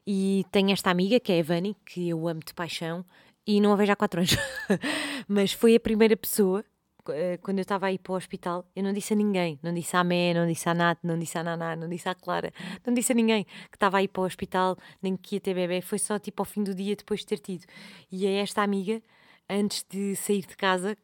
E 0.05 0.45
tenho 0.51 0.71
esta 0.71 0.89
amiga, 0.89 1.19
que 1.19 1.33
é 1.33 1.39
a 1.41 1.43
Vani, 1.43 1.75
que 1.85 2.07
eu 2.09 2.27
amo 2.27 2.39
de 2.39 2.53
paixão, 2.53 3.05
e 3.45 3.59
não 3.59 3.73
a 3.73 3.75
vejo 3.75 3.91
há 3.91 3.95
quatro 3.95 4.21
anos. 4.21 4.35
Mas 5.27 5.51
foi 5.51 5.75
a 5.75 5.79
primeira 5.79 6.15
pessoa, 6.15 6.63
eh, 7.09 7.37
quando 7.41 7.59
eu 7.59 7.61
estava 7.63 7.87
a 7.87 7.91
ir 7.91 7.99
para 7.99 8.13
o 8.13 8.15
hospital, 8.15 8.65
eu 8.73 8.83
não 8.83 8.93
disse 8.93 9.13
a 9.13 9.15
ninguém. 9.17 9.59
Não 9.61 9.73
disse 9.73 9.97
à 9.97 10.03
Mé, 10.03 10.33
não 10.33 10.47
disse 10.47 10.69
à 10.69 10.73
Nath, 10.73 10.99
não 11.03 11.19
disse 11.19 11.37
à 11.37 11.43
Naná, 11.43 11.75
não 11.75 11.89
disse 11.89 12.07
à 12.07 12.15
Clara, 12.15 12.53
não 12.85 12.93
disse 12.93 13.11
a 13.11 13.15
ninguém 13.15 13.43
que 13.43 13.75
estava 13.75 13.97
a 13.97 14.03
ir 14.03 14.07
para 14.07 14.21
o 14.21 14.25
hospital, 14.25 14.77
nem 15.01 15.17
que 15.17 15.35
ia 15.35 15.41
ter 15.41 15.53
bebê. 15.53 15.81
Foi 15.81 15.99
só 15.99 16.17
tipo 16.19 16.41
ao 16.41 16.45
fim 16.45 16.63
do 16.63 16.73
dia, 16.73 16.95
depois 16.95 17.21
de 17.21 17.25
ter 17.27 17.39
tido. 17.39 17.65
E 18.11 18.25
é 18.25 18.39
esta 18.41 18.61
amiga, 18.63 19.01
antes 19.49 19.85
de 19.89 20.15
sair 20.15 20.45
de 20.45 20.55
casa, 20.55 20.97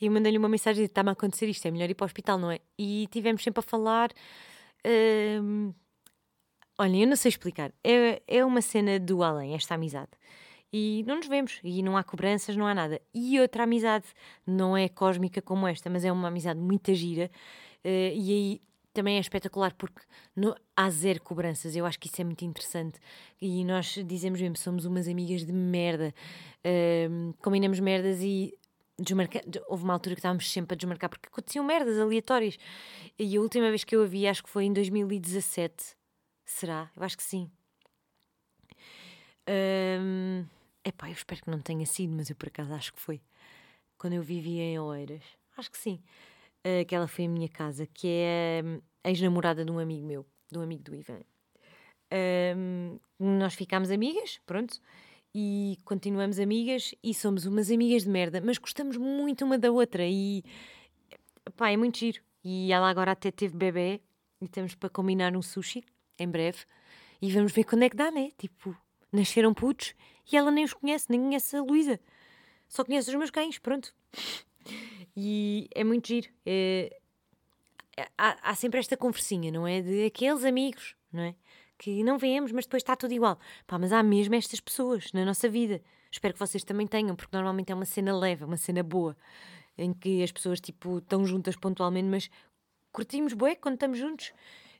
eu 0.00 0.10
mandei-lhe 0.10 0.38
uma 0.38 0.48
mensagem 0.48 0.84
de 0.84 0.90
está-me 0.90 1.10
a 1.10 1.12
acontecer 1.12 1.48
isto, 1.48 1.66
é 1.66 1.70
melhor 1.70 1.88
ir 1.88 1.94
para 1.94 2.04
o 2.04 2.06
hospital, 2.06 2.38
não 2.38 2.50
é? 2.50 2.60
E 2.78 3.08
tivemos 3.12 3.42
sempre 3.42 3.60
a 3.60 3.62
falar. 3.62 4.10
hum, 5.40 5.72
olhem, 6.78 7.02
eu 7.02 7.08
não 7.08 7.16
sei 7.16 7.28
explicar. 7.30 7.72
É, 7.82 8.22
é 8.26 8.44
uma 8.44 8.60
cena 8.60 8.98
do 8.98 9.22
além, 9.22 9.54
esta 9.54 9.74
amizade. 9.74 10.10
E 10.72 11.04
não 11.06 11.16
nos 11.16 11.28
vemos, 11.28 11.60
e 11.62 11.82
não 11.82 11.96
há 11.96 12.02
cobranças, 12.02 12.56
não 12.56 12.66
há 12.66 12.74
nada. 12.74 13.00
E 13.14 13.38
outra 13.40 13.62
amizade, 13.62 14.06
não 14.46 14.76
é 14.76 14.88
cósmica 14.88 15.40
como 15.40 15.68
esta, 15.68 15.88
mas 15.88 16.04
é 16.04 16.10
uma 16.10 16.28
amizade 16.28 16.58
muito 16.58 16.92
gira. 16.94 17.30
eh, 17.84 18.12
e 18.16 18.32
aí 18.32 18.60
também 18.92 19.16
é 19.16 19.20
espetacular 19.20 19.74
porque 19.74 20.00
não, 20.36 20.54
há 20.76 20.88
zero 20.90 21.20
cobranças. 21.22 21.74
Eu 21.76 21.84
acho 21.86 21.98
que 21.98 22.06
isso 22.08 22.20
é 22.20 22.24
muito 22.24 22.44
interessante. 22.44 22.98
E 23.40 23.64
nós 23.64 23.94
dizemos 24.06 24.40
mesmo, 24.40 24.56
somos 24.56 24.84
umas 24.84 25.06
amigas 25.08 25.44
de 25.44 25.52
merda. 25.52 26.14
Hum, 27.10 27.34
combinamos 27.42 27.78
merdas 27.80 28.20
e 28.22 28.52
desmarca... 28.98 29.40
de- 29.46 29.60
houve 29.68 29.84
uma 29.84 29.92
altura 29.94 30.14
que 30.14 30.20
estávamos 30.20 30.50
sempre 30.50 30.74
a 30.74 30.76
desmarcar 30.76 31.10
porque 31.10 31.28
aconteciam 31.28 31.64
merdas 31.64 31.98
aleatórias. 31.98 32.56
E 33.18 33.36
a 33.36 33.40
última 33.40 33.68
vez 33.68 33.84
que 33.84 33.94
eu 33.96 34.02
a 34.02 34.06
vi, 34.06 34.26
acho 34.26 34.42
que 34.44 34.50
foi 34.50 34.64
em 34.64 34.72
2017. 34.72 35.96
Será? 36.44 36.90
Eu 36.96 37.02
acho 37.02 37.16
que 37.16 37.22
sim. 37.22 37.50
Hum, 39.48 40.46
epá, 40.84 41.08
eu 41.08 41.12
espero 41.12 41.42
que 41.42 41.50
não 41.50 41.60
tenha 41.60 41.84
sido, 41.86 42.12
mas 42.14 42.30
eu 42.30 42.36
por 42.36 42.48
acaso 42.48 42.72
acho 42.72 42.92
que 42.92 43.00
foi. 43.00 43.20
Quando 43.98 44.14
eu 44.14 44.22
vivia 44.22 44.62
em 44.62 44.78
Oeiras. 44.78 45.22
Acho 45.56 45.70
que 45.70 45.78
sim. 45.78 46.00
Uh, 46.66 46.80
Aquela 46.82 47.06
foi 47.06 47.26
a 47.26 47.28
minha 47.28 47.48
casa, 47.48 47.86
que 47.86 48.08
é 48.08 48.62
hum, 48.64 48.80
ex-namorada 49.04 49.64
de 49.64 49.70
um 49.70 49.78
amigo 49.78 50.06
meu, 50.06 50.26
de 50.50 50.58
um 50.58 50.62
amigo 50.62 50.82
do 50.82 50.94
Ivan. 50.94 51.20
Hum, 52.56 52.98
nós 53.18 53.54
ficámos 53.54 53.90
amigas, 53.90 54.40
pronto, 54.46 54.80
e 55.34 55.78
continuamos 55.84 56.38
amigas 56.38 56.94
e 57.02 57.12
somos 57.14 57.44
umas 57.44 57.70
amigas 57.70 58.04
de 58.04 58.10
merda, 58.10 58.40
mas 58.40 58.58
gostamos 58.58 58.96
muito 58.96 59.44
uma 59.44 59.58
da 59.58 59.70
outra 59.72 60.06
e 60.06 60.44
pá, 61.56 61.70
é 61.70 61.76
muito 61.76 61.98
giro. 61.98 62.20
E 62.44 62.72
ela 62.72 62.88
agora 62.88 63.12
até 63.12 63.30
teve 63.30 63.56
bebê 63.56 64.00
e 64.40 64.44
estamos 64.44 64.74
para 64.74 64.90
combinar 64.90 65.36
um 65.36 65.42
sushi 65.42 65.82
em 66.18 66.28
breve 66.28 66.58
e 67.20 67.32
vamos 67.32 67.52
ver 67.52 67.64
quando 67.64 67.82
é 67.82 67.90
que 67.90 67.96
dá, 67.96 68.10
né? 68.10 68.30
Tipo, 68.36 68.76
nasceram 69.12 69.54
putos 69.54 69.94
e 70.30 70.36
ela 70.36 70.50
nem 70.50 70.64
os 70.64 70.72
conhece, 70.72 71.06
nem 71.08 71.20
conhece 71.20 71.56
a 71.56 71.62
Luísa, 71.62 72.00
só 72.68 72.84
conhece 72.84 73.08
os 73.10 73.14
meus 73.16 73.30
cães, 73.30 73.58
pronto. 73.58 73.94
E 75.16 75.68
é 75.74 75.84
muito 75.84 76.08
giro. 76.08 76.28
É- 76.44 76.98
há, 78.18 78.50
há 78.50 78.54
sempre 78.54 78.80
esta 78.80 78.96
conversinha, 78.96 79.50
não 79.50 79.66
é? 79.66 79.80
De 79.80 80.06
aqueles 80.06 80.44
amigos, 80.44 80.96
não 81.12 81.22
é? 81.22 81.34
Que 81.78 82.02
não 82.02 82.18
vemos, 82.18 82.52
mas 82.52 82.64
depois 82.64 82.82
está 82.82 82.96
tudo 82.96 83.12
igual. 83.12 83.38
Pá, 83.66 83.78
mas 83.78 83.92
há 83.92 84.02
mesmo 84.02 84.34
estas 84.34 84.60
pessoas 84.60 85.12
na 85.12 85.24
nossa 85.24 85.48
vida. 85.48 85.80
Espero 86.10 86.34
que 86.34 86.40
vocês 86.40 86.64
também 86.64 86.86
tenham, 86.86 87.16
porque 87.16 87.36
normalmente 87.36 87.72
é 87.72 87.74
uma 87.74 87.84
cena 87.84 88.16
leve, 88.16 88.44
uma 88.44 88.56
cena 88.56 88.82
boa, 88.82 89.16
em 89.76 89.92
que 89.92 90.22
as 90.22 90.30
pessoas 90.30 90.60
tipo 90.60 90.98
estão 90.98 91.24
juntas 91.26 91.56
pontualmente, 91.56 92.08
mas 92.08 92.30
curtimos 92.92 93.32
bué 93.32 93.56
quando 93.56 93.74
estamos 93.74 93.98
juntos. 93.98 94.32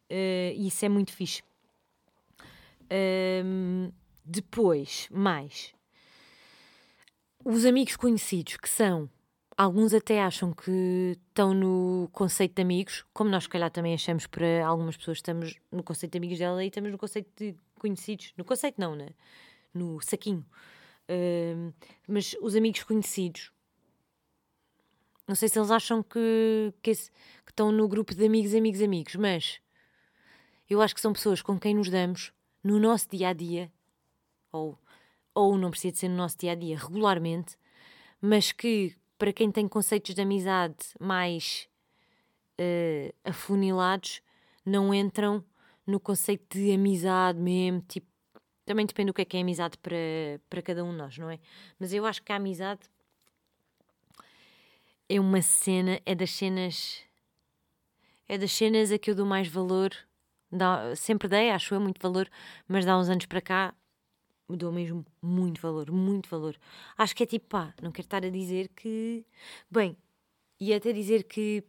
Eh, 0.09 0.55
e 0.57 0.69
isso 0.69 0.85
é 0.85 0.89
muito 0.89 1.13
fixe. 1.13 1.43
Depois, 4.25 5.09
mais. 5.11 5.75
Os 7.45 7.65
amigos 7.67 7.97
conhecidos, 7.97 8.57
que 8.57 8.69
são. 8.69 9.09
Alguns 9.57 9.95
até 9.95 10.21
acham 10.21 10.53
que 10.53 11.17
estão 11.29 11.55
no 11.55 12.09
conceito 12.13 12.55
de 12.57 12.63
amigos, 12.63 13.05
como 13.13 13.31
nós, 13.31 13.45
se 13.45 13.49
calhar, 13.49 13.71
também 13.71 13.95
achamos 13.95 14.27
para 14.27 14.67
algumas 14.67 14.97
pessoas, 14.97 15.19
estamos 15.19 15.55
no 15.71 15.83
conceito 15.85 16.13
de 16.13 16.19
amigos 16.19 16.39
dela 16.39 16.65
e 16.65 16.69
estamos 16.69 16.91
no 16.91 16.99
conceito 16.99 17.31
de 17.37 17.55
conhecidos. 17.79 18.33
No 18.37 18.45
conceito, 18.45 18.81
não, 18.81 18.97
né? 18.97 19.11
No 19.73 20.01
saquinho. 20.01 20.45
Mas 22.09 22.35
os 22.41 22.57
amigos 22.57 22.83
conhecidos, 22.83 23.53
não 25.29 25.35
sei 25.35 25.49
se 25.49 25.59
eles 25.59 25.71
acham 25.71 26.03
que, 26.03 26.73
que, 26.83 26.91
esse- 26.91 27.11
que 27.45 27.53
estão 27.53 27.71
no 27.71 27.87
grupo 27.87 28.15
de 28.15 28.25
amigos, 28.27 28.55
amigos, 28.55 28.83
amigos, 28.83 29.15
mas 29.17 29.61
eu 30.69 30.81
acho 30.81 30.95
que 30.95 31.01
são 31.01 31.13
pessoas 31.13 31.43
com 31.43 31.59
quem 31.59 31.75
nos 31.75 31.89
damos 31.89 32.33
no 32.63 32.79
nosso 32.79 33.09
dia 33.11 33.29
a 33.29 33.33
dia, 33.33 33.71
ou, 34.51 34.79
ou 35.35 35.59
não 35.59 35.71
precisa 35.71 35.93
de 35.93 35.99
ser 35.99 36.09
no 36.09 36.17
nosso 36.17 36.39
dia 36.39 36.53
a 36.53 36.55
dia, 36.55 36.79
regularmente, 36.79 37.57
mas 38.21 38.53
que 38.53 38.97
para 39.19 39.33
quem 39.33 39.51
tem 39.51 39.69
conceitos 39.69 40.15
de 40.15 40.21
amizade 40.21 40.77
mais 40.99 41.69
eh, 42.59 43.15
afunilados, 43.25 44.23
não 44.65 44.95
entram 44.95 45.45
no 45.87 46.01
conceito 46.01 46.59
de 46.59 46.73
amizade 46.73 47.39
mesmo, 47.39 47.83
tipo, 47.83 48.07
também 48.65 48.87
depende 48.87 49.09
do 49.09 49.15
que 49.15 49.23
é 49.23 49.25
que 49.25 49.37
é 49.37 49.41
amizade 49.41 49.77
para, 49.79 49.97
para 50.49 50.63
cada 50.63 50.83
um 50.83 50.91
de 50.91 50.97
nós, 50.97 51.19
não 51.19 51.31
é? 51.31 51.39
Mas 51.79 51.93
eu 51.93 52.07
acho 52.07 52.23
que 52.23 52.33
a 52.33 52.37
amizade 52.37 52.81
é 55.09 55.21
uma 55.21 55.43
cena, 55.43 56.01
é 56.07 56.15
das 56.15 56.31
cenas. 56.31 57.03
É 58.27 58.39
das 58.39 58.53
cenas 58.53 58.91
a 58.91 58.99
que 58.99 59.11
eu 59.11 59.15
dou 59.15 59.27
mais 59.27 59.49
valor. 59.49 59.91
Dá- 60.55 60.95
sempre 60.97 61.29
dei, 61.29 61.51
acho 61.51 61.75
eu, 61.75 61.81
muito 61.81 62.01
valor, 62.01 62.29
mas 62.69 62.85
dá 62.85 62.97
uns 62.99 63.09
anos 63.09 63.27
para 63.27 63.41
cá 63.41 63.75
dou 64.49 64.71
mesmo 64.73 65.05
muito 65.23 65.61
valor, 65.61 65.91
muito 65.91 66.29
valor. 66.29 66.57
Acho 66.99 67.15
que 67.17 67.23
é 67.23 67.27
tipo, 67.27 67.47
pá, 67.49 67.75
não 67.83 67.91
quero 67.91 68.07
estar 68.07 68.25
a 68.25 68.29
dizer 68.31 68.69
que. 68.69 69.25
Bem, 69.71 69.97
e 70.61 70.73
até 70.75 70.93
dizer 70.93 71.25
que 71.25 71.65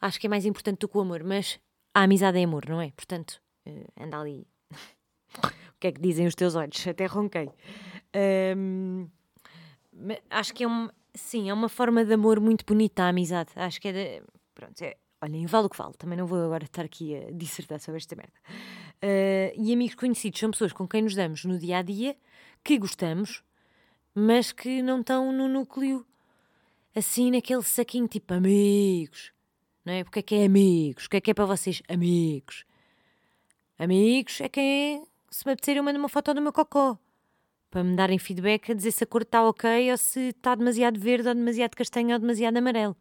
acho 0.00 0.18
que 0.20 0.26
é 0.26 0.30
mais 0.30 0.44
importante 0.46 0.78
do 0.80 0.88
que 0.88 0.96
o 0.98 1.00
amor, 1.00 1.22
mas 1.24 1.60
a 1.94 2.02
amizade 2.02 2.38
é 2.38 2.44
amor, 2.44 2.68
não 2.68 2.80
é? 2.80 2.90
Portanto, 2.92 3.40
eh, 3.66 3.86
anda 4.00 4.20
ali. 4.20 4.46
o 5.38 5.78
que 5.80 5.88
é 5.88 5.92
que 5.92 6.00
dizem 6.00 6.26
os 6.26 6.34
teus 6.34 6.54
olhos? 6.54 6.86
Até 6.86 7.06
ronquei. 7.06 7.50
Mas 9.92 10.18
acho 10.30 10.54
que 10.54 10.64
é 10.64 10.68
um, 10.68 10.88
sim, 11.14 11.48
é 11.48 11.54
uma 11.54 11.68
forma 11.68 12.04
de 12.04 12.12
amor 12.14 12.40
muito 12.40 12.64
bonita 12.66 13.04
a 13.04 13.08
amizade. 13.08 13.50
Acho 13.54 13.80
que 13.80 13.88
é 13.88 13.92
de, 13.92 14.22
pronto, 14.54 14.80
é, 14.82 14.96
olhem, 15.24 15.46
vale 15.46 15.66
o 15.66 15.70
que 15.70 15.76
vale. 15.76 15.94
Também 15.94 16.16
não 16.16 16.26
vou 16.26 16.44
agora 16.44 16.64
estar 16.64 16.84
aqui 16.84 17.16
a 17.16 17.30
dissertar 17.32 17.80
sobre 17.80 17.98
esta 17.98 18.14
merda. 18.14 18.32
Uh, 19.02 19.60
e 19.60 19.72
amigos 19.72 19.94
conhecidos 19.94 20.38
são 20.38 20.50
pessoas 20.50 20.72
com 20.72 20.86
quem 20.86 21.02
nos 21.02 21.14
damos 21.14 21.44
no 21.44 21.58
dia 21.58 21.78
a 21.78 21.82
dia, 21.82 22.16
que 22.62 22.78
gostamos, 22.78 23.42
mas 24.14 24.52
que 24.52 24.82
não 24.82 25.00
estão 25.00 25.32
no 25.32 25.48
núcleo, 25.48 26.06
assim 26.94 27.30
naquele 27.30 27.62
saquinho 27.62 28.06
tipo 28.06 28.34
amigos. 28.34 29.32
Não 29.84 29.92
é? 29.92 30.04
Porque 30.04 30.20
é 30.20 30.22
que 30.22 30.34
é 30.36 30.44
amigos? 30.46 31.06
O 31.06 31.10
que 31.10 31.16
é 31.16 31.20
que 31.20 31.30
é 31.30 31.34
para 31.34 31.44
vocês 31.44 31.82
amigos? 31.88 32.64
Amigos 33.78 34.40
é 34.40 34.48
quem 34.48 35.04
se 35.30 35.44
me 35.46 35.52
apetecer 35.52 35.76
eu 35.76 35.82
mando 35.82 35.98
uma 35.98 36.08
foto 36.08 36.32
do 36.32 36.40
meu 36.40 36.52
cocó 36.52 36.96
para 37.68 37.82
me 37.82 37.96
darem 37.96 38.20
feedback 38.20 38.70
a 38.70 38.74
dizer 38.74 38.92
se 38.92 39.02
a 39.02 39.06
cor 39.06 39.22
está 39.22 39.42
ok 39.48 39.90
ou 39.90 39.98
se 39.98 40.28
está 40.28 40.54
demasiado 40.54 40.98
verde 41.00 41.26
ou 41.26 41.34
demasiado 41.34 41.74
castanho 41.74 42.12
ou 42.12 42.20
demasiado 42.20 42.56
amarelo. 42.56 42.96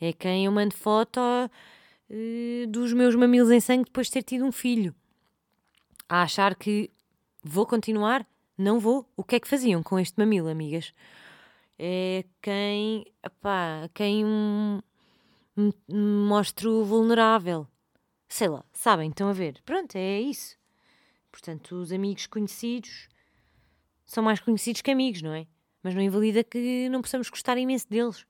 É 0.00 0.12
quem 0.12 0.46
eu 0.46 0.52
mando 0.52 0.74
foto 0.74 1.20
uh, 1.20 2.66
dos 2.68 2.92
meus 2.92 3.14
mamilos 3.14 3.50
em 3.50 3.60
sangue 3.60 3.84
depois 3.84 4.06
de 4.06 4.14
ter 4.14 4.22
tido 4.22 4.44
um 4.44 4.52
filho. 4.52 4.94
A 6.08 6.22
achar 6.22 6.54
que 6.54 6.90
vou 7.42 7.66
continuar? 7.66 8.26
Não 8.56 8.80
vou. 8.80 9.06
O 9.16 9.22
que 9.22 9.36
é 9.36 9.40
que 9.40 9.48
faziam 9.48 9.82
com 9.82 9.98
este 9.98 10.18
mamilo, 10.18 10.48
amigas? 10.48 10.92
É 11.78 12.24
quem, 12.42 13.06
epá, 13.24 13.88
quem 13.94 14.24
me 15.56 15.72
mostro 15.88 16.84
vulnerável. 16.84 17.66
Sei 18.28 18.48
lá, 18.48 18.64
sabem, 18.72 19.10
estão 19.10 19.28
a 19.28 19.32
ver. 19.32 19.60
Pronto, 19.64 19.96
é 19.96 20.20
isso. 20.20 20.56
Portanto, 21.30 21.76
os 21.76 21.92
amigos 21.92 22.26
conhecidos 22.26 23.08
são 24.04 24.22
mais 24.22 24.40
conhecidos 24.40 24.82
que 24.82 24.90
amigos, 24.90 25.22
não 25.22 25.32
é? 25.32 25.46
Mas 25.82 25.94
não 25.94 26.02
invalida 26.02 26.44
que 26.44 26.88
não 26.88 27.00
possamos 27.00 27.30
gostar 27.30 27.56
imenso 27.56 27.88
deles. 27.88 28.26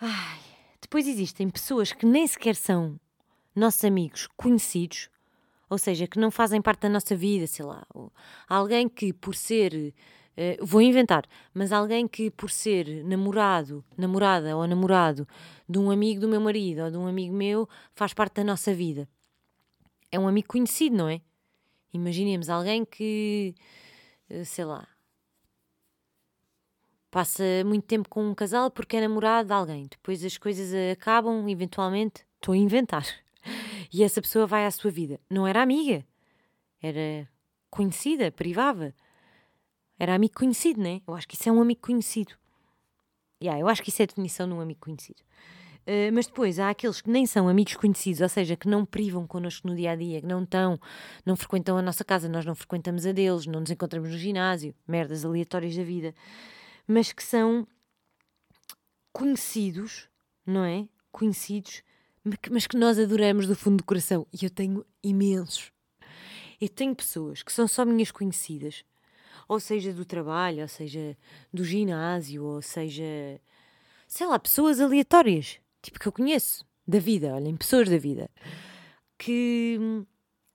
Ai, 0.00 0.40
depois 0.80 1.06
existem 1.06 1.48
pessoas 1.48 1.92
que 1.92 2.04
nem 2.04 2.26
sequer 2.26 2.56
são 2.56 2.98
nossos 3.54 3.84
amigos 3.84 4.28
conhecidos, 4.36 5.08
ou 5.70 5.78
seja, 5.78 6.06
que 6.06 6.18
não 6.18 6.30
fazem 6.30 6.60
parte 6.60 6.80
da 6.80 6.88
nossa 6.88 7.14
vida, 7.14 7.46
sei 7.46 7.64
lá. 7.64 7.86
Alguém 8.48 8.88
que 8.88 9.12
por 9.12 9.34
ser. 9.34 9.94
Uh, 10.36 10.66
vou 10.66 10.82
inventar, 10.82 11.24
mas 11.54 11.70
alguém 11.70 12.08
que 12.08 12.28
por 12.28 12.50
ser 12.50 13.04
namorado, 13.04 13.84
namorada 13.96 14.56
ou 14.56 14.66
namorado 14.66 15.28
de 15.68 15.78
um 15.78 15.92
amigo 15.92 16.22
do 16.22 16.28
meu 16.28 16.40
marido 16.40 16.82
ou 16.82 16.90
de 16.90 16.96
um 16.96 17.06
amigo 17.06 17.32
meu 17.32 17.68
faz 17.94 18.12
parte 18.12 18.34
da 18.34 18.44
nossa 18.44 18.74
vida. 18.74 19.08
É 20.10 20.18
um 20.18 20.26
amigo 20.26 20.48
conhecido, 20.48 20.96
não 20.96 21.08
é? 21.08 21.20
Imaginemos 21.92 22.50
alguém 22.50 22.84
que, 22.84 23.54
eh, 24.28 24.44
sei 24.44 24.64
lá, 24.64 24.88
passa 27.14 27.44
muito 27.64 27.84
tempo 27.84 28.08
com 28.08 28.28
um 28.28 28.34
casal 28.34 28.72
porque 28.72 28.96
é 28.96 29.00
namorado 29.00 29.46
de 29.46 29.54
alguém. 29.54 29.86
Depois 29.88 30.24
as 30.24 30.36
coisas 30.36 30.72
acabam, 30.90 31.48
eventualmente. 31.48 32.26
Estou 32.34 32.54
a 32.54 32.56
inventar. 32.56 33.06
E 33.92 34.02
essa 34.02 34.20
pessoa 34.20 34.44
vai 34.44 34.66
à 34.66 34.70
sua 34.72 34.90
vida. 34.90 35.20
Não 35.30 35.46
era 35.46 35.62
amiga, 35.62 36.04
era 36.82 37.28
conhecida, 37.70 38.32
privava. 38.32 38.92
Era 39.96 40.16
amigo 40.16 40.34
conhecido, 40.34 40.80
né? 40.80 41.00
Eu 41.06 41.14
acho 41.14 41.28
que 41.28 41.36
isso 41.36 41.48
é 41.48 41.52
um 41.52 41.60
amigo 41.60 41.80
conhecido. 41.80 42.32
Yeah, 43.40 43.60
eu 43.60 43.68
acho 43.68 43.82
que 43.82 43.90
isso 43.90 44.02
é 44.02 44.04
a 44.04 44.06
definição 44.06 44.48
de 44.48 44.54
um 44.54 44.60
amigo 44.60 44.80
conhecido. 44.80 45.22
Uh, 45.86 46.10
mas 46.12 46.26
depois 46.26 46.58
há 46.58 46.70
aqueles 46.70 47.00
que 47.00 47.10
nem 47.10 47.24
são 47.24 47.46
amigos 47.48 47.76
conhecidos, 47.76 48.22
ou 48.22 48.28
seja, 48.28 48.56
que 48.56 48.66
não 48.66 48.84
privam 48.84 49.26
connosco 49.28 49.68
no 49.68 49.76
dia 49.76 49.92
a 49.92 49.96
dia, 49.96 50.22
que 50.22 50.26
não 50.26 50.42
estão, 50.42 50.80
não 51.24 51.36
frequentam 51.36 51.76
a 51.76 51.82
nossa 51.82 52.02
casa, 52.02 52.28
nós 52.28 52.44
não 52.44 52.54
frequentamos 52.54 53.06
a 53.06 53.12
deles, 53.12 53.46
não 53.46 53.60
nos 53.60 53.70
encontramos 53.70 54.10
no 54.10 54.18
ginásio, 54.18 54.74
merdas 54.88 55.24
aleatórias 55.24 55.76
da 55.76 55.84
vida, 55.84 56.12
mas 56.86 57.12
que 57.12 57.22
são 57.22 57.66
conhecidos, 59.12 60.08
não 60.46 60.64
é? 60.64 60.88
Conhecidos, 61.12 61.82
mas 62.50 62.66
que 62.66 62.76
nós 62.76 62.98
adoramos 62.98 63.46
do 63.46 63.54
fundo 63.54 63.78
do 63.78 63.84
coração. 63.84 64.26
E 64.32 64.44
eu 64.44 64.50
tenho 64.50 64.84
imensos. 65.02 65.70
Eu 66.60 66.68
tenho 66.68 66.94
pessoas 66.94 67.42
que 67.42 67.52
são 67.52 67.68
só 67.68 67.84
minhas 67.84 68.10
conhecidas, 68.10 68.84
ou 69.46 69.60
seja, 69.60 69.92
do 69.92 70.04
trabalho, 70.04 70.62
ou 70.62 70.68
seja, 70.68 71.16
do 71.52 71.64
ginásio, 71.64 72.44
ou 72.44 72.62
seja, 72.62 73.04
sei 74.06 74.26
lá, 74.26 74.38
pessoas 74.38 74.80
aleatórias 74.80 75.60
tipo 75.84 76.00
que 76.00 76.08
eu 76.08 76.12
conheço, 76.12 76.66
da 76.86 76.98
vida, 76.98 77.34
olhem, 77.34 77.56
pessoas 77.56 77.88
da 77.88 77.98
vida, 77.98 78.30
que 79.18 79.78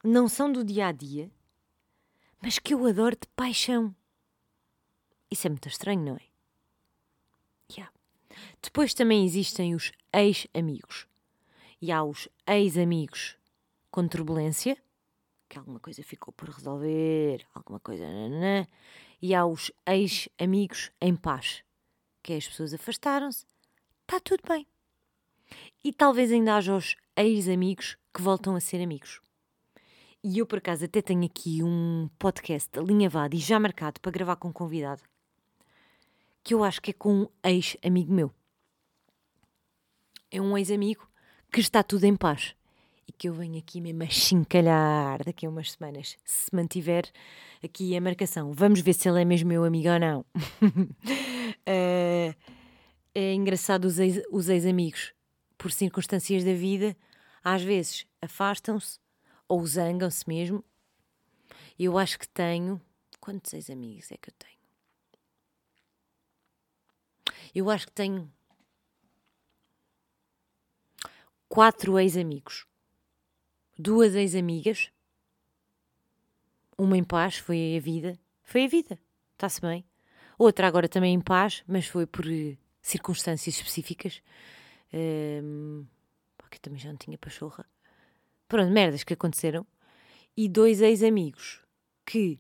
não 0.04 0.28
são 0.28 0.52
do 0.52 0.64
dia 0.64 0.88
a 0.88 0.92
dia, 0.92 1.30
mas 2.42 2.58
que 2.58 2.74
eu 2.74 2.86
adoro 2.86 3.16
de 3.16 3.28
paixão. 3.36 3.96
Isso 5.32 5.48
é 5.48 5.50
muito 5.50 5.68
estranho, 5.68 6.02
não 6.02 6.16
é? 6.16 6.24
Yeah. 7.72 7.94
Depois 8.62 8.94
também 8.94 9.26
existem 9.26 9.76
os 9.76 9.92
ex-amigos. 10.14 11.08
E 11.82 11.92
há 11.92 12.04
os 12.04 12.28
ex-amigos 12.48 13.38
com 13.92 14.08
turbulência, 14.08 14.78
que 15.48 15.58
alguma 15.58 15.80
coisa 15.80 16.04
ficou 16.04 16.34
por 16.34 16.50
resolver, 16.50 17.46
alguma 17.54 17.80
coisa. 17.80 18.04
Nanana, 18.06 18.68
e 19.22 19.34
há 19.34 19.46
os 19.46 19.72
ex-amigos 19.86 20.92
em 21.02 21.16
paz, 21.16 21.64
que 22.22 22.34
é 22.34 22.38
as 22.38 22.48
pessoas 22.48 22.74
afastaram-se, 22.74 23.46
está 24.02 24.20
tudo 24.20 24.44
bem. 24.48 24.68
E 25.84 25.94
talvez 25.94 26.32
ainda 26.32 26.56
haja 26.56 26.76
os 26.76 26.96
ex-amigos 27.16 27.98
que 28.14 28.22
voltam 28.22 28.56
a 28.56 28.60
ser 28.60 28.82
amigos. 28.82 29.22
E 30.24 30.38
eu, 30.40 30.46
por 30.46 30.58
acaso, 30.58 30.84
até 30.84 31.02
tenho 31.02 31.24
aqui 31.24 31.64
um 31.64 32.10
podcast 32.20 32.78
alinhavado 32.78 33.36
e 33.36 33.40
já 33.40 33.58
marcado 33.60 34.02
para 34.02 34.12
gravar 34.12 34.36
com 34.36 34.50
um 34.50 34.54
convidado, 34.54 35.02
que 36.50 36.56
eu 36.56 36.64
acho 36.64 36.82
que 36.82 36.90
é 36.90 36.94
com 36.96 37.14
um 37.14 37.28
ex-amigo 37.44 38.12
meu. 38.12 38.34
É 40.32 40.42
um 40.42 40.58
ex-amigo 40.58 41.08
que 41.52 41.60
está 41.60 41.84
tudo 41.84 42.06
em 42.06 42.16
paz 42.16 42.56
e 43.08 43.12
que 43.12 43.30
eu 43.30 43.36
venho 43.36 43.60
aqui 43.60 43.80
mesmo 43.80 44.02
a 44.02 44.08
chincalhar 44.08 45.24
daqui 45.24 45.46
a 45.46 45.50
umas 45.50 45.74
semanas, 45.74 46.18
se 46.26 46.50
mantiver 46.52 47.06
aqui 47.64 47.96
a 47.96 48.02
marcação. 48.02 48.52
Vamos 48.52 48.82
ver 48.82 48.94
se 48.94 49.08
ele 49.08 49.22
é 49.22 49.26
mesmo 49.26 49.48
meu 49.48 49.64
amigo 49.64 49.90
ou 49.90 50.00
não. 50.00 50.26
uh, 50.64 52.36
é 53.14 53.34
engraçado 53.36 53.86
os 53.86 54.50
ex-amigos 54.50 55.14
por 55.56 55.72
circunstâncias 55.72 56.44
da 56.44 56.54
vida, 56.56 56.98
às 57.44 57.62
vezes 57.62 58.08
afastam-se 58.20 58.98
ou 59.48 59.64
zangam-se 59.68 60.28
mesmo. 60.28 60.66
Eu 61.78 61.96
acho 61.96 62.18
que 62.18 62.28
tenho. 62.28 62.82
Quantos 63.20 63.54
ex-amigos 63.54 64.12
é 64.12 64.18
que 64.18 64.32
eu 64.32 64.34
tenho? 64.40 64.59
Eu 67.54 67.70
acho 67.70 67.88
que 67.88 67.94
tenho 67.94 68.32
quatro 71.48 72.00
ex-amigos, 72.00 72.66
duas 73.78 74.16
ex-amigas, 74.16 74.92
uma 76.78 76.98
em 76.98 77.04
paz, 77.04 77.38
foi 77.38 77.76
a 77.78 77.80
vida, 77.80 78.20
foi 78.44 78.66
a 78.66 78.68
vida, 78.68 79.00
está-se 79.34 79.60
bem. 79.60 79.84
Outra 80.38 80.68
agora 80.68 80.88
também 80.88 81.14
em 81.14 81.20
paz, 81.20 81.64
mas 81.68 81.86
foi 81.86 82.06
por 82.06 82.26
circunstâncias 82.82 83.56
específicas. 83.56 84.22
Um, 84.94 85.86
que 86.50 86.60
também 86.60 86.80
já 86.80 86.90
não 86.90 86.98
tinha 86.98 87.18
pachorra. 87.18 87.66
Pronto, 88.48 88.72
merdas 88.72 89.04
que 89.04 89.14
aconteceram. 89.14 89.66
E 90.36 90.48
dois 90.50 90.82
ex-amigos 90.82 91.62
que 92.06 92.40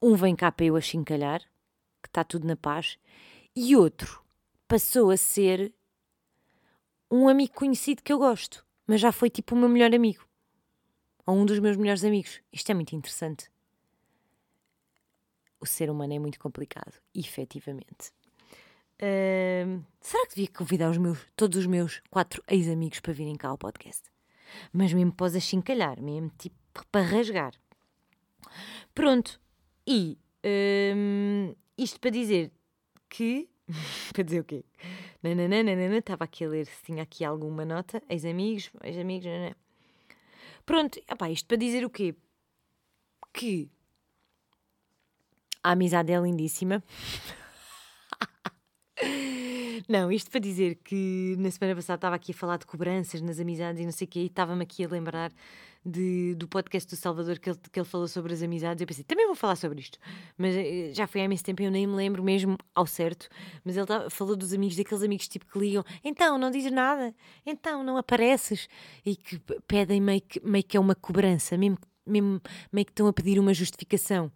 um 0.00 0.14
vem 0.14 0.36
cá 0.36 0.52
para 0.52 0.66
eu 0.66 0.76
achincalhar, 0.76 1.40
que 2.02 2.08
está 2.08 2.22
tudo 2.22 2.46
na 2.46 2.56
paz, 2.56 2.98
e 3.56 3.76
outro 3.76 4.22
passou 4.66 5.10
a 5.10 5.16
ser 5.16 5.72
um 7.10 7.28
amigo 7.28 7.54
conhecido 7.54 8.02
que 8.02 8.12
eu 8.12 8.18
gosto, 8.18 8.66
mas 8.86 9.00
já 9.00 9.12
foi 9.12 9.30
tipo 9.30 9.54
o 9.54 9.58
meu 9.58 9.68
melhor 9.68 9.94
amigo. 9.94 10.26
Ou 11.26 11.36
um 11.36 11.46
dos 11.46 11.58
meus 11.58 11.76
melhores 11.76 12.04
amigos. 12.04 12.40
Isto 12.52 12.70
é 12.70 12.74
muito 12.74 12.94
interessante. 12.94 13.50
O 15.60 15.66
ser 15.66 15.88
humano 15.88 16.12
é 16.12 16.18
muito 16.18 16.38
complicado, 16.38 17.00
efetivamente. 17.14 18.12
Será 20.00 20.26
que 20.26 20.34
devia 20.34 20.48
convidar 20.48 20.90
os 20.90 20.98
meus, 20.98 21.18
todos 21.36 21.58
os 21.58 21.66
meus 21.66 22.02
quatro 22.10 22.42
ex-amigos 22.48 23.00
para 23.00 23.12
virem 23.12 23.36
cá 23.36 23.48
ao 23.48 23.58
podcast? 23.58 24.02
Mas 24.72 24.92
mesmo 24.92 25.12
pós 25.12 25.34
a 25.34 25.40
chincalhar, 25.40 26.00
mesmo 26.02 26.30
tipo 26.38 26.56
para 26.90 27.06
rasgar. 27.06 27.54
Pronto. 28.94 29.40
E 29.86 30.18
isto 31.78 32.00
para 32.00 32.10
dizer 32.10 32.52
que. 33.14 33.48
para 34.12 34.22
dizer 34.24 34.40
o 34.40 34.44
quê? 34.44 34.64
Nananana, 35.22 35.96
estava 35.96 36.24
aqui 36.24 36.44
a 36.44 36.48
ler 36.48 36.66
se 36.66 36.82
tinha 36.82 37.02
aqui 37.02 37.24
alguma 37.24 37.64
nota. 37.64 38.02
Ex-amigos, 38.08 38.70
ex-amigos, 38.82 39.26
Pronto, 40.66 41.00
opá, 41.10 41.30
isto 41.30 41.46
para 41.46 41.56
dizer 41.56 41.84
o 41.84 41.90
quê? 41.90 42.14
Que 43.32 43.70
a 45.62 45.72
amizade 45.72 46.12
é 46.12 46.20
lindíssima. 46.20 46.82
Não, 49.88 50.10
isto 50.10 50.30
para 50.30 50.40
dizer 50.40 50.76
que 50.76 51.36
na 51.38 51.50
semana 51.50 51.74
passada 51.76 51.96
estava 51.96 52.16
aqui 52.16 52.32
a 52.32 52.34
falar 52.34 52.56
de 52.56 52.66
cobranças 52.66 53.20
nas 53.20 53.38
amizades 53.38 53.82
e 53.82 53.84
não 53.84 53.92
sei 53.92 54.06
o 54.06 54.10
quê, 54.10 54.20
e 54.20 54.26
estava-me 54.26 54.62
aqui 54.62 54.84
a 54.84 54.88
lembrar 54.88 55.30
de, 55.84 56.34
do 56.36 56.48
podcast 56.48 56.88
do 56.88 56.96
Salvador 56.96 57.38
que 57.38 57.50
ele, 57.50 57.58
que 57.70 57.78
ele 57.78 57.86
falou 57.86 58.08
sobre 58.08 58.32
as 58.32 58.42
amizades. 58.42 58.80
Eu 58.80 58.86
pensei, 58.86 59.04
também 59.04 59.26
vou 59.26 59.34
falar 59.34 59.56
sobre 59.56 59.80
isto, 59.80 59.98
mas 60.38 60.54
eh, 60.56 60.92
já 60.94 61.06
foi 61.06 61.20
há 61.20 61.24
imenso 61.24 61.44
tempo 61.44 61.60
e 61.60 61.66
eu 61.66 61.70
nem 61.70 61.86
me 61.86 61.94
lembro 61.94 62.22
mesmo 62.22 62.56
ao 62.74 62.86
certo. 62.86 63.28
Mas 63.62 63.76
ele 63.76 63.86
tá, 63.86 64.08
falou 64.08 64.34
dos 64.34 64.54
amigos, 64.54 64.76
daqueles 64.76 65.04
amigos 65.04 65.28
tipo 65.28 65.44
que 65.46 65.58
ligam, 65.58 65.84
então 66.02 66.38
não 66.38 66.50
dizes 66.50 66.72
nada, 66.72 67.14
então 67.44 67.84
não 67.84 67.98
apareces, 67.98 68.68
e 69.04 69.14
que 69.14 69.38
pedem 69.68 70.00
meio 70.00 70.22
que, 70.22 70.40
meio 70.40 70.64
que 70.64 70.76
é 70.76 70.80
uma 70.80 70.94
cobrança, 70.94 71.58
mesmo, 71.58 71.76
mesmo 72.06 72.40
meio 72.72 72.86
que 72.86 72.92
estão 72.92 73.06
a 73.06 73.12
pedir 73.12 73.38
uma 73.38 73.52
justificação. 73.52 74.32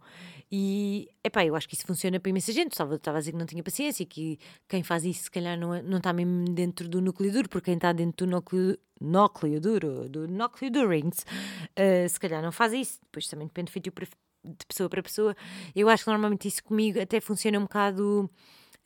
E, 0.51 1.07
epá, 1.23 1.45
eu 1.45 1.55
acho 1.55 1.67
que 1.67 1.75
isso 1.75 1.85
funciona 1.85 2.19
para 2.19 2.29
imensa 2.29 2.51
gente. 2.51 2.71
Estava 2.71 2.95
a 2.95 3.19
dizer 3.19 3.31
que 3.31 3.37
não 3.37 3.45
tinha 3.45 3.61
paciência, 3.61 4.05
que 4.05 4.39
quem 4.67 4.81
faz 4.81 5.05
isso 5.05 5.23
se 5.23 5.31
calhar 5.31 5.57
não, 5.57 5.73
é, 5.73 5.81
não 5.81 5.97
está 5.97 6.11
mesmo 6.11 6.45
dentro 6.45 6.89
do 6.89 6.99
núcleo 7.01 7.31
duro, 7.31 7.49
porque 7.49 7.65
quem 7.65 7.75
está 7.75 7.91
dentro 7.93 8.25
do 8.25 8.31
núcleo, 8.31 8.77
núcleo 8.99 9.61
duro, 9.61 10.09
do 10.09 10.27
núcleo 10.27 10.71
do 10.71 10.87
rings, 10.87 11.19
uh, 11.21 12.09
se 12.09 12.19
calhar 12.19 12.41
não 12.41 12.51
faz 12.51 12.73
isso. 12.73 12.99
Depois 13.03 13.27
também 13.27 13.47
depende 13.47 13.71
de 13.71 14.65
pessoa 14.65 14.89
para 14.89 15.03
pessoa. 15.03 15.35
Eu 15.75 15.87
acho 15.87 16.03
que 16.03 16.09
normalmente 16.09 16.47
isso 16.47 16.63
comigo 16.63 16.99
até 16.99 17.21
funciona 17.21 17.59
um 17.59 17.63
bocado 17.63 18.29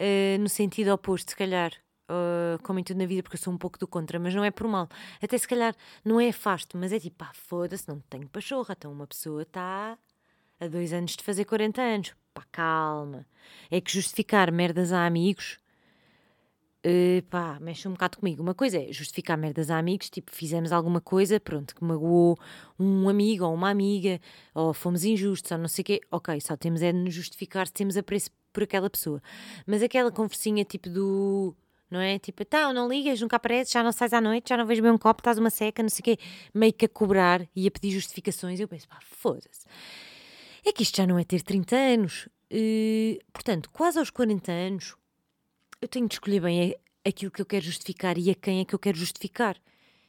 uh, 0.02 0.41
no 0.41 0.49
sentido 0.49 0.89
oposto, 0.93 1.32
se 1.32 1.36
calhar. 1.36 1.71
Uh, 2.12 2.62
como 2.62 2.78
em 2.78 2.84
tudo 2.84 2.97
na 2.97 3.06
vida, 3.06 3.23
porque 3.23 3.38
eu 3.38 3.41
sou 3.41 3.54
um 3.54 3.58
pouco 3.58 3.80
do 3.80 3.88
contra, 3.88 4.19
mas 4.19 4.36
não 4.36 4.43
é 4.43 4.52
por 4.52 4.67
mal. 4.67 4.89
Até 5.21 5.38
se 5.38 5.47
calhar 5.47 5.73
não 6.04 6.19
é 6.19 6.30
afasto, 6.30 6.78
mas 6.78 6.91
é 6.91 6.99
tipo, 6.99 7.15
pá, 7.15 7.32
foda-se, 7.34 7.88
não 7.88 8.02
tenho 8.02 8.28
pachorra. 8.28 8.76
Então 8.78 8.91
uma 8.91 9.08
pessoa 9.08 9.43
está 9.43 9.97
a 10.63 10.67
dois 10.67 10.93
anos 10.93 11.15
de 11.15 11.23
fazer 11.23 11.45
40 11.45 11.82
anos. 11.82 12.13
Pá, 12.34 12.43
calma. 12.52 13.26
É 13.69 13.80
que 13.82 13.91
justificar 13.91 14.52
merdas 14.52 14.91
a 14.91 15.06
amigos. 15.06 15.58
Uh, 16.86 17.21
pá, 17.30 17.58
mexe 17.62 17.88
um 17.88 17.93
bocado 17.93 18.17
comigo. 18.17 18.41
Uma 18.41 18.54
coisa 18.54 18.78
é 18.78 18.91
justificar 18.91 19.38
merdas 19.38 19.69
a 19.69 19.78
amigos, 19.78 20.10
tipo, 20.10 20.32
fizemos 20.32 20.73
alguma 20.73 20.99
coisa, 20.99 21.39
pronto, 21.39 21.73
que 21.73 21.84
magoou 21.84 22.38
um 22.78 23.08
amigo 23.08 23.45
ou 23.45 23.54
uma 23.54 23.69
amiga, 23.69 24.19
ou 24.54 24.73
fomos 24.73 25.06
injustos, 25.06 25.49
ou 25.52 25.58
não 25.58 25.69
sei 25.69 25.82
o 25.82 25.86
quê. 25.86 26.02
Ok, 26.12 26.39
só 26.41 26.58
temos 26.58 26.82
é 26.82 26.91
de 26.91 26.97
nos 26.97 27.13
justificar 27.13 27.67
se 27.67 27.73
temos 27.73 27.95
apreço 27.95 28.32
por 28.52 28.63
aquela 28.63 28.89
pessoa. 28.89 29.21
Mas 29.65 29.82
aquela 29.82 30.12
conversinha 30.12 30.65
tipo 30.65 30.89
do. 30.89 31.56
Não 31.89 31.99
é? 31.99 32.17
Tipo, 32.17 32.41
então, 32.41 32.73
não 32.73 32.89
ligas, 32.89 33.21
nunca 33.21 33.36
apareces, 33.36 33.71
já 33.71 33.84
não 33.84 33.91
sais 33.91 34.12
à 34.13 34.19
noite, 34.19 34.49
já 34.49 34.58
não 34.58 34.65
vejo 34.65 34.82
bem 34.82 34.91
um 34.91 34.97
copo, 34.97 35.21
estás 35.21 35.38
uma 35.38 35.52
seca, 35.52 35.84
não 35.84 35.89
sei 35.89 36.02
o 36.02 36.04
quê. 36.04 36.17
Meio 36.54 36.73
que 36.73 36.86
a 36.86 36.89
cobrar 36.89 37.47
e 37.56 37.67
a 37.67 37.71
pedir 37.71 37.91
justificações. 37.91 38.60
Eu 38.60 38.67
penso, 38.67 38.88
pá, 38.89 38.97
foda-se 39.02 39.65
é 40.65 40.73
que 40.73 40.84
isto 40.84 40.97
já 40.97 41.06
não 41.06 41.19
é 41.19 41.23
ter 41.23 41.41
30 41.41 41.76
anos. 41.76 42.28
Uh, 42.52 43.19
portanto, 43.32 43.69
quase 43.71 43.99
aos 43.99 44.10
40 44.10 44.52
anos, 44.52 44.95
eu 45.82 45.88
tenho 45.88 46.08
de 46.08 46.15
escolher 46.15 46.39
bem 46.39 46.76
aquilo 47.04 47.32
que 47.32 47.41
eu 47.41 47.45
quero 47.45 47.65
justificar 47.65 48.17
e 48.17 48.30
a 48.30 48.36
quem 48.36 48.62
é 48.62 48.65
que 48.65 48.73
eu 48.73 48.80
quero 48.80 48.97
justificar. 48.97 49.58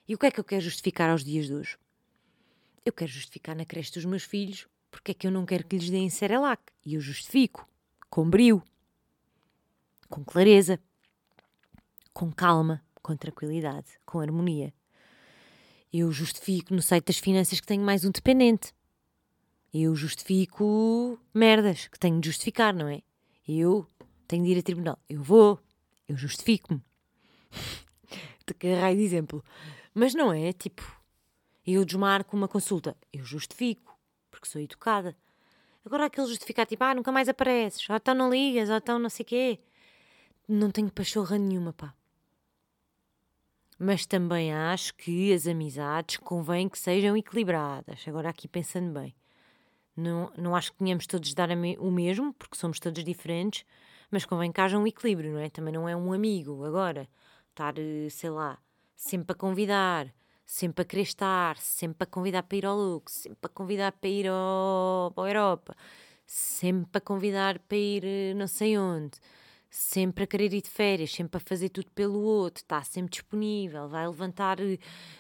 E 0.07 0.15
o 0.15 0.19
que 0.19 0.27
é 0.27 0.31
que 0.31 0.39
eu 0.39 0.45
quero 0.45 0.63
justificar 0.63 1.11
aos 1.11 1.25
dias 1.25 1.47
de 1.47 1.55
hoje? 1.55 1.77
Eu 2.85 2.93
quero 2.93 3.11
justificar 3.11 3.57
na 3.57 3.65
creche 3.65 3.93
dos 3.93 4.05
meus 4.05 4.23
filhos 4.23 4.69
porque 4.91 5.11
é 5.11 5.15
que 5.15 5.27
eu 5.27 5.31
não 5.31 5.45
quero 5.45 5.67
que 5.67 5.77
lhes 5.77 5.91
deem 5.91 6.09
Cerelac. 6.09 6.63
E 6.85 6.95
eu 6.95 7.01
justifico. 7.01 7.69
Com 8.09 8.29
brio. 8.29 8.63
Com 10.09 10.23
clareza. 10.23 10.79
Com 12.13 12.31
calma. 12.31 12.85
Com 13.03 13.17
tranquilidade. 13.17 13.99
Com 14.07 14.21
harmonia. 14.21 14.73
Eu 15.93 16.13
justifico 16.13 16.75
no 16.75 16.83
site 16.83 17.07
das 17.07 17.19
finanças 17.19 17.61
que 17.61 17.67
tenho 17.67 17.83
mais 17.83 18.05
um 18.05 18.11
dependente 18.11 18.73
eu 19.75 19.97
justifico 19.97 21.19
merdas 21.35 21.89
que 21.89 21.99
tenho 21.99 22.21
de 22.21 22.29
justificar, 22.29 22.73
não 22.73 22.87
é? 22.87 23.03
Eu 23.47 23.85
tenho 24.29 24.45
de 24.45 24.53
ir 24.53 24.59
a 24.61 24.63
tribunal. 24.63 24.97
Eu 25.09 25.21
vou, 25.21 25.59
eu 26.09 26.17
justifico-me. 26.17 26.81
que 28.57 28.73
raio 28.73 28.97
de 28.97 29.03
exemplo. 29.03 29.45
Mas 29.93 30.15
não 30.15 30.33
é 30.33 30.53
tipo, 30.53 30.83
eu 31.67 31.85
desmarco 31.85 32.37
uma 32.37 32.47
consulta. 32.47 32.97
Eu 33.13 33.25
justifico, 33.25 33.99
porque 34.31 34.47
sou 34.47 34.61
educada. 34.61 35.17
Agora 35.85 36.07
aquele 36.07 36.29
justificar, 36.29 36.67
tipo, 36.67 36.85
ah, 36.85 36.95
nunca 36.95 37.11
mais 37.11 37.29
apareces, 37.29 37.91
ou 37.91 37.97
então 37.97 38.15
não 38.15 38.31
ligas, 38.31 38.71
ou 38.71 38.77
então 38.77 38.97
não 38.97 39.11
sei 39.11 39.25
quê. 39.25 39.59
Não 40.47 40.71
tenho 40.71 40.91
pachorra 40.91 41.37
nenhuma, 41.37 41.73
pá. 41.73 41.93
Mas 43.77 44.07
também 44.07 44.55
acho 44.55 44.95
que 44.95 45.33
as 45.33 45.49
amizades 45.49 46.17
convém 46.17 46.69
que 46.69 46.79
sejam 46.79 47.17
equilibradas. 47.17 48.05
Agora 48.07 48.31
aqui 48.31 48.47
pensando 48.47 48.93
bem. 48.93 49.13
Não, 49.97 50.33
não 50.37 50.57
acho 50.57 50.73
que 50.73 50.79
tenhamos 50.79 51.07
todos 51.07 51.29
de 51.29 51.35
dar 51.35 51.49
o 51.51 51.91
mesmo, 51.91 52.33
porque 52.35 52.57
somos 52.57 52.81
todos 52.81 53.05
diferentes, 53.05 53.65
mas 54.11 54.25
convém 54.25 54.51
que 54.51 54.61
haja 54.61 54.79
um 54.79 54.87
equilíbrio, 54.87 55.33
não 55.33 55.39
é? 55.41 55.49
Também 55.49 55.73
não 55.73 55.89
é 55.89 55.95
um 55.95 56.13
amigo 56.13 56.65
agora 56.65 57.09
estar, 57.51 57.79
eh, 57.79 58.09
sei 58.11 58.31
lá, 58.31 58.59
sempre 58.97 59.33
a 59.33 59.35
convidar, 59.35 60.13
sempre 60.45 60.83
a 60.83 60.85
querer 60.85 61.03
estar, 61.03 61.57
sempre 61.59 62.05
a 62.05 62.07
convidar 62.07 62.43
para 62.43 62.59
ir 62.59 62.67
ao 62.67 62.77
Lux, 62.77 63.13
sempre 63.13 63.39
a 63.43 63.49
convidar 63.49 63.93
para 63.93 64.11
ir 64.11 64.27
ao, 64.29 65.13
a 65.17 65.29
Europa, 65.29 65.77
sempre 66.27 66.99
a 66.99 67.01
convidar 67.01 67.59
para 67.61 67.79
ir 67.79 68.05
eh, 68.05 68.35
não 68.35 68.47
sei 68.49 68.77
onde 68.79 69.19
sempre 69.77 70.23
a 70.23 70.27
querer 70.27 70.55
ir 70.55 70.63
de 70.63 70.71
férias, 70.71 71.13
sempre 71.13 71.37
a 71.37 71.41
fazer 71.41 71.69
tudo 71.69 71.91
pelo 71.91 72.21
outro, 72.21 72.63
está 72.63 72.83
sempre 72.85 73.11
disponível, 73.11 73.89
vai 73.89 74.07
levantar, 74.07 74.59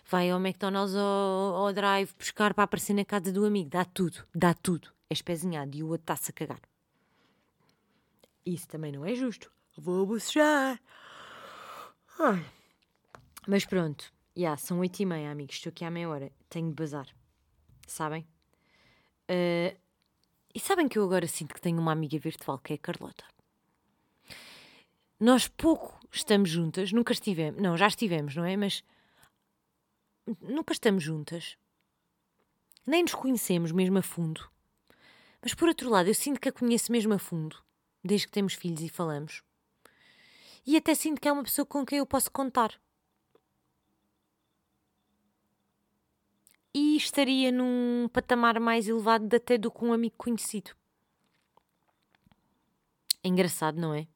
vai 0.08 0.30
ao 0.30 0.38
McDonald's 0.38 0.94
ou 0.94 1.56
ao 1.56 1.72
Drive 1.72 2.14
buscar 2.16 2.54
para 2.54 2.62
aparecer 2.62 2.94
na 2.94 3.04
casa 3.04 3.32
do 3.32 3.44
amigo, 3.44 3.68
dá 3.68 3.84
tudo, 3.84 4.24
dá 4.32 4.54
tudo, 4.54 4.90
é 5.10 5.12
espezinhado 5.12 5.76
e 5.76 5.82
o 5.82 5.88
outro 5.88 6.04
está-se 6.04 6.30
a 6.30 6.32
cagar. 6.32 6.60
Isso 8.46 8.68
também 8.68 8.92
não 8.92 9.04
é 9.04 9.16
justo. 9.16 9.50
Vou 9.76 10.06
bocejar. 10.06 10.80
Mas 13.48 13.64
pronto, 13.64 14.04
já, 14.36 14.40
yeah, 14.40 14.56
são 14.56 14.78
oito 14.78 15.00
e 15.00 15.04
meia, 15.04 15.32
amigos, 15.32 15.56
estou 15.56 15.70
aqui 15.70 15.84
à 15.84 15.90
meia 15.90 16.08
hora, 16.08 16.30
tenho 16.48 16.68
de 16.68 16.74
bazar, 16.74 17.08
sabem? 17.88 18.24
Uh, 19.28 19.76
e 20.54 20.60
sabem 20.60 20.86
que 20.86 20.96
eu 20.96 21.02
agora 21.02 21.26
sinto 21.26 21.54
que 21.54 21.60
tenho 21.60 21.80
uma 21.80 21.90
amiga 21.90 22.16
virtual 22.20 22.60
que 22.60 22.74
é 22.74 22.76
a 22.76 22.78
Carlota. 22.78 23.33
Nós 25.18 25.48
pouco 25.48 25.98
estamos 26.10 26.50
juntas, 26.50 26.92
nunca 26.92 27.12
estivemos, 27.12 27.60
não, 27.60 27.76
já 27.76 27.86
estivemos, 27.86 28.34
não 28.34 28.44
é? 28.44 28.56
Mas 28.56 28.82
nunca 30.40 30.72
estamos 30.72 31.02
juntas. 31.02 31.56
Nem 32.86 33.02
nos 33.02 33.14
conhecemos 33.14 33.72
mesmo 33.72 33.98
a 33.98 34.02
fundo. 34.02 34.50
Mas 35.40 35.54
por 35.54 35.68
outro 35.68 35.90
lado, 35.90 36.08
eu 36.08 36.14
sinto 36.14 36.40
que 36.40 36.48
a 36.48 36.52
conheço 36.52 36.90
mesmo 36.90 37.14
a 37.14 37.18
fundo, 37.18 37.62
desde 38.02 38.26
que 38.26 38.32
temos 38.32 38.54
filhos 38.54 38.82
e 38.82 38.88
falamos. 38.88 39.42
E 40.66 40.76
até 40.76 40.94
sinto 40.94 41.20
que 41.20 41.28
é 41.28 41.32
uma 41.32 41.42
pessoa 41.42 41.66
com 41.66 41.84
quem 41.84 41.98
eu 41.98 42.06
posso 42.06 42.30
contar. 42.30 42.80
E 46.72 46.96
estaria 46.96 47.52
num 47.52 48.08
patamar 48.12 48.58
mais 48.58 48.88
elevado 48.88 49.34
até 49.36 49.56
do 49.56 49.70
que 49.70 49.84
um 49.84 49.92
amigo 49.92 50.16
conhecido. 50.16 50.72
É 53.22 53.28
engraçado, 53.28 53.80
não 53.80 53.94
é? 53.94 54.08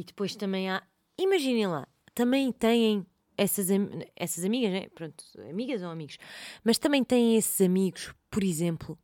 E 0.00 0.04
depois 0.04 0.34
também 0.34 0.70
há. 0.70 0.82
Imaginem 1.18 1.66
lá, 1.66 1.86
também 2.14 2.50
têm 2.50 3.04
essas, 3.36 3.68
essas 4.16 4.46
amigas, 4.46 4.72
né? 4.72 4.88
Pronto, 4.94 5.22
amigas 5.50 5.82
ou 5.82 5.90
amigos, 5.90 6.16
mas 6.64 6.78
também 6.78 7.04
têm 7.04 7.36
esses 7.36 7.60
amigos, 7.60 8.14
por 8.30 8.42
exemplo, 8.42 8.98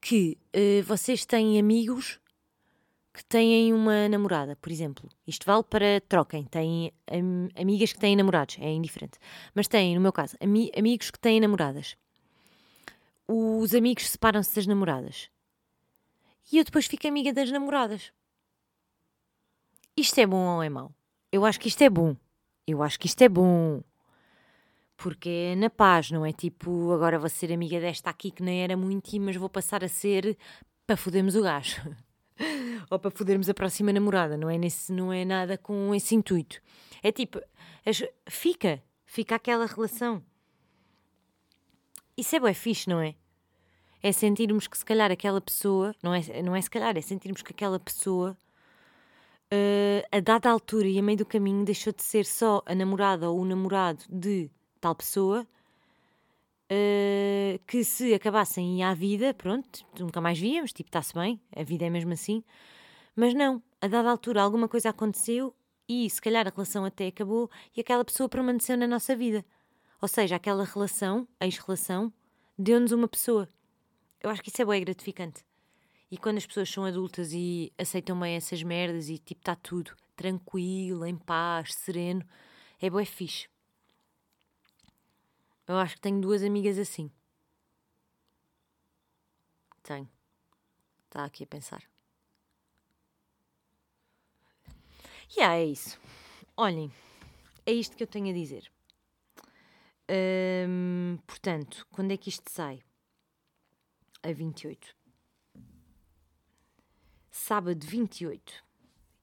que 0.00 0.36
uh, 0.52 0.82
vocês 0.82 1.24
têm 1.24 1.60
amigos 1.60 2.18
que 3.12 3.24
têm 3.24 3.72
uma 3.72 4.08
namorada, 4.08 4.56
por 4.56 4.72
exemplo. 4.72 5.08
Isto 5.24 5.46
vale 5.46 5.62
para 5.62 6.00
troquem, 6.08 6.42
têm 6.42 6.92
am 7.08 7.48
amigas 7.54 7.92
que 7.92 8.00
têm 8.00 8.16
namorados, 8.16 8.56
é 8.58 8.72
indiferente. 8.72 9.20
Mas 9.54 9.68
têm, 9.68 9.94
no 9.94 10.00
meu 10.00 10.12
caso, 10.12 10.36
ami 10.40 10.72
amigos 10.76 11.08
que 11.12 11.20
têm 11.20 11.38
namoradas. 11.38 11.96
Os 13.28 13.72
amigos 13.76 14.10
separam-se 14.10 14.56
das 14.56 14.66
namoradas. 14.66 15.30
E 16.50 16.58
eu 16.58 16.64
depois 16.64 16.86
fico 16.86 17.06
amiga 17.06 17.32
das 17.32 17.52
namoradas. 17.52 18.12
Isto 19.96 20.18
é 20.20 20.26
bom 20.26 20.56
ou 20.56 20.62
é 20.62 20.68
mau? 20.68 20.92
Eu 21.30 21.44
acho 21.44 21.60
que 21.60 21.68
isto 21.68 21.82
é 21.82 21.88
bom. 21.88 22.16
Eu 22.66 22.82
acho 22.82 22.98
que 22.98 23.06
isto 23.06 23.22
é 23.22 23.28
bom. 23.28 23.80
Porque 24.96 25.28
é 25.28 25.54
na 25.54 25.70
paz, 25.70 26.10
não 26.10 26.26
é 26.26 26.32
tipo 26.32 26.92
agora 26.92 27.18
vou 27.18 27.28
ser 27.28 27.52
amiga 27.52 27.80
desta 27.80 28.10
aqui 28.10 28.30
que 28.30 28.42
nem 28.42 28.62
era 28.62 28.76
muito, 28.76 29.20
mas 29.20 29.36
vou 29.36 29.48
passar 29.48 29.84
a 29.84 29.88
ser 29.88 30.36
para 30.86 30.96
fodermos 30.96 31.36
o 31.36 31.42
gajo. 31.42 31.80
ou 32.90 32.98
para 32.98 33.10
fodermos 33.10 33.48
a 33.48 33.54
próxima 33.54 33.92
namorada, 33.92 34.36
não 34.36 34.50
é, 34.50 34.58
nesse, 34.58 34.92
não 34.92 35.12
é 35.12 35.24
nada 35.24 35.56
com 35.56 35.94
esse 35.94 36.14
intuito. 36.14 36.60
É 37.02 37.12
tipo, 37.12 37.40
fica, 38.28 38.82
fica 39.04 39.36
aquela 39.36 39.66
relação. 39.66 40.22
Isso 42.16 42.34
é 42.34 42.40
bem 42.40 42.54
fixe, 42.54 42.88
não 42.88 43.00
é? 43.00 43.14
É 44.02 44.12
sentirmos 44.12 44.66
que 44.66 44.76
se 44.76 44.84
calhar 44.84 45.10
aquela 45.10 45.40
pessoa, 45.40 45.94
não 46.02 46.14
é, 46.14 46.42
não 46.42 46.54
é 46.54 46.60
se 46.60 46.70
calhar, 46.70 46.96
é 46.96 47.00
sentirmos 47.00 47.42
que 47.42 47.52
aquela 47.52 47.78
pessoa 47.78 48.36
uh, 49.54 50.06
a 50.10 50.20
dada 50.20 50.50
altura 50.50 50.88
e 50.88 50.98
a 50.98 51.02
meio 51.02 51.18
do 51.18 51.26
caminho 51.26 51.64
deixou 51.64 51.92
de 51.92 52.02
ser 52.02 52.26
só 52.26 52.62
a 52.66 52.74
namorada 52.74 53.30
ou 53.30 53.40
o 53.40 53.44
namorado 53.44 54.04
de 54.08 54.50
tal 54.80 54.94
pessoa. 54.94 55.46
Uh, 56.64 57.60
que 57.66 57.84
se 57.84 58.14
acabassem 58.14 58.78
e 58.78 58.82
à 58.82 58.94
vida, 58.94 59.34
pronto, 59.34 59.84
nunca 60.00 60.20
mais 60.20 60.38
víamos, 60.38 60.72
tipo, 60.72 60.88
está-se 60.88 61.12
bem, 61.12 61.38
a 61.54 61.62
vida 61.62 61.84
é 61.84 61.90
mesmo 61.90 62.12
assim, 62.14 62.42
mas 63.14 63.34
não, 63.34 63.62
a 63.82 63.86
dada 63.86 64.10
altura 64.10 64.42
alguma 64.42 64.66
coisa 64.66 64.88
aconteceu 64.88 65.54
e 65.86 66.08
se 66.08 66.20
calhar 66.20 66.46
a 66.46 66.50
relação 66.50 66.84
até 66.84 67.06
acabou 67.08 67.50
e 67.76 67.80
aquela 67.80 68.04
pessoa 68.04 68.30
permaneceu 68.30 68.78
na 68.78 68.86
nossa 68.86 69.14
vida. 69.14 69.44
Ou 70.00 70.08
seja, 70.08 70.36
aquela 70.36 70.64
relação, 70.64 71.28
ex-relação, 71.38 72.12
deu-nos 72.58 72.92
uma 72.92 73.06
pessoa. 73.06 73.48
Eu 74.20 74.30
acho 74.30 74.42
que 74.42 74.48
isso 74.48 74.62
é 74.62 74.64
bem 74.64 74.82
gratificante. 74.82 75.44
E 76.14 76.16
quando 76.16 76.38
as 76.38 76.46
pessoas 76.46 76.70
são 76.70 76.84
adultas 76.84 77.32
e 77.32 77.72
aceitam 77.76 78.16
bem 78.20 78.36
essas 78.36 78.62
merdas 78.62 79.08
e 79.08 79.18
tipo 79.18 79.40
está 79.40 79.56
tudo 79.56 79.96
tranquilo, 80.14 81.04
em 81.04 81.16
paz, 81.16 81.74
sereno, 81.74 82.24
é 82.80 82.88
bué 82.88 83.04
fixe. 83.04 83.48
Eu 85.66 85.76
acho 85.76 85.96
que 85.96 86.00
tenho 86.00 86.20
duas 86.20 86.44
amigas 86.44 86.78
assim. 86.78 87.10
Tenho. 89.82 90.08
Está 91.06 91.24
aqui 91.24 91.42
a 91.42 91.48
pensar. 91.48 91.82
E 95.30 95.40
yeah, 95.40 95.56
é 95.56 95.64
isso. 95.64 95.98
Olhem, 96.56 96.92
é 97.66 97.72
isto 97.72 97.96
que 97.96 98.04
eu 98.04 98.06
tenho 98.06 98.30
a 98.30 98.32
dizer. 98.32 98.70
Hum, 100.68 101.18
portanto, 101.26 101.84
quando 101.90 102.12
é 102.12 102.16
que 102.16 102.28
isto 102.28 102.48
sai? 102.52 102.84
A 104.22 104.32
28. 104.32 105.02
Sábado 107.36 107.84
28. 107.84 108.64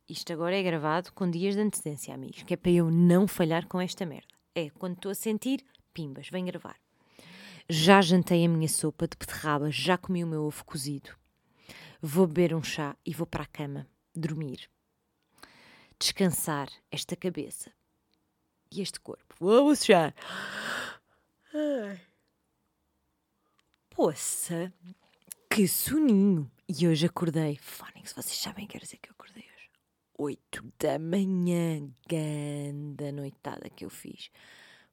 Isto 0.09 0.33
agora 0.33 0.53
é 0.53 0.61
gravado 0.61 1.13
com 1.13 1.31
dias 1.31 1.55
de 1.55 1.61
antecedência, 1.61 2.13
amigos, 2.13 2.43
que 2.43 2.53
é 2.53 2.57
para 2.57 2.69
eu 2.69 2.91
não 2.91 3.25
falhar 3.25 3.65
com 3.67 3.79
esta 3.79 4.05
merda. 4.05 4.27
É 4.53 4.69
quando 4.69 4.97
estou 4.97 5.11
a 5.11 5.15
sentir, 5.15 5.63
pimbas, 5.93 6.27
vem 6.29 6.43
gravar. 6.43 6.75
Já 7.69 8.01
jantei 8.01 8.45
a 8.45 8.49
minha 8.49 8.67
sopa 8.67 9.07
de 9.07 9.15
beterraba, 9.17 9.71
já 9.71 9.97
comi 9.97 10.25
o 10.25 10.27
meu 10.27 10.43
ovo 10.43 10.65
cozido. 10.65 11.15
Vou 12.01 12.27
beber 12.27 12.53
um 12.53 12.61
chá 12.61 12.97
e 13.05 13.13
vou 13.13 13.25
para 13.25 13.43
a 13.43 13.47
cama, 13.47 13.87
dormir. 14.13 14.69
Descansar 15.97 16.67
esta 16.91 17.15
cabeça 17.15 17.71
e 18.69 18.81
este 18.81 18.99
corpo. 18.99 19.33
Vamos 19.39 19.85
já. 19.85 20.13
Poça, 23.89 24.71
que 25.49 25.65
soninho. 25.65 26.51
E 26.73 26.87
hoje 26.87 27.05
acordei. 27.05 27.57
Fónix, 27.57 28.13
vocês 28.13 28.37
sabem 28.37 28.65
que 28.65 28.79
dizer 28.79 28.95
que 28.95 29.09
eu 29.09 29.13
acordei 29.19 29.43
hoje? 29.43 29.69
8 30.17 30.73
da 30.79 30.97
manhã. 30.97 31.89
Ganda 32.07 33.11
noitada 33.11 33.69
que 33.69 33.83
eu 33.83 33.89
fiz. 33.89 34.31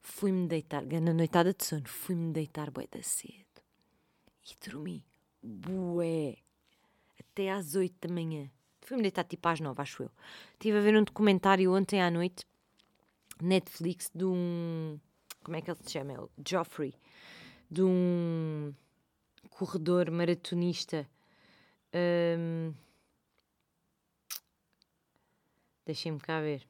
Fui-me 0.01 0.45
deitar, 0.45 0.83
ganda 0.83 1.13
noitada 1.13 1.53
de 1.53 1.63
sono. 1.63 1.87
Fui-me 1.87 2.33
deitar 2.33 2.69
bué 2.69 2.85
da 2.91 3.01
cedo. 3.01 3.61
E 4.43 4.69
dormi. 4.69 5.05
Bué. 5.41 6.39
Até 7.17 7.49
às 7.49 7.75
8 7.75 8.09
da 8.09 8.13
manhã. 8.13 8.51
Fui-me 8.81 9.03
deitar 9.03 9.23
tipo 9.23 9.47
às 9.47 9.61
9, 9.61 9.81
acho 9.81 10.03
eu. 10.03 10.11
Estive 10.55 10.79
a 10.79 10.81
ver 10.81 10.97
um 10.97 11.03
documentário 11.05 11.73
ontem 11.73 12.01
à 12.01 12.11
noite. 12.11 12.45
Netflix 13.41 14.11
de 14.13 14.25
um. 14.25 14.99
Como 15.41 15.55
é 15.55 15.61
que 15.61 15.71
ele 15.71 15.79
se 15.81 15.91
chama? 15.91 16.11
É 16.11 16.17
Joffrey. 16.45 16.93
De 17.71 17.83
um 17.83 18.73
corredor 19.49 20.11
maratonista. 20.11 21.07
Um, 21.93 22.73
Deixem-me 25.89 26.19
cá 26.19 26.39
ver. 26.39 26.67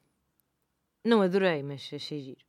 Não 1.04 1.20
adorei, 1.20 1.62
mas 1.62 1.90
achei 1.92 2.22
giro. 2.22 2.44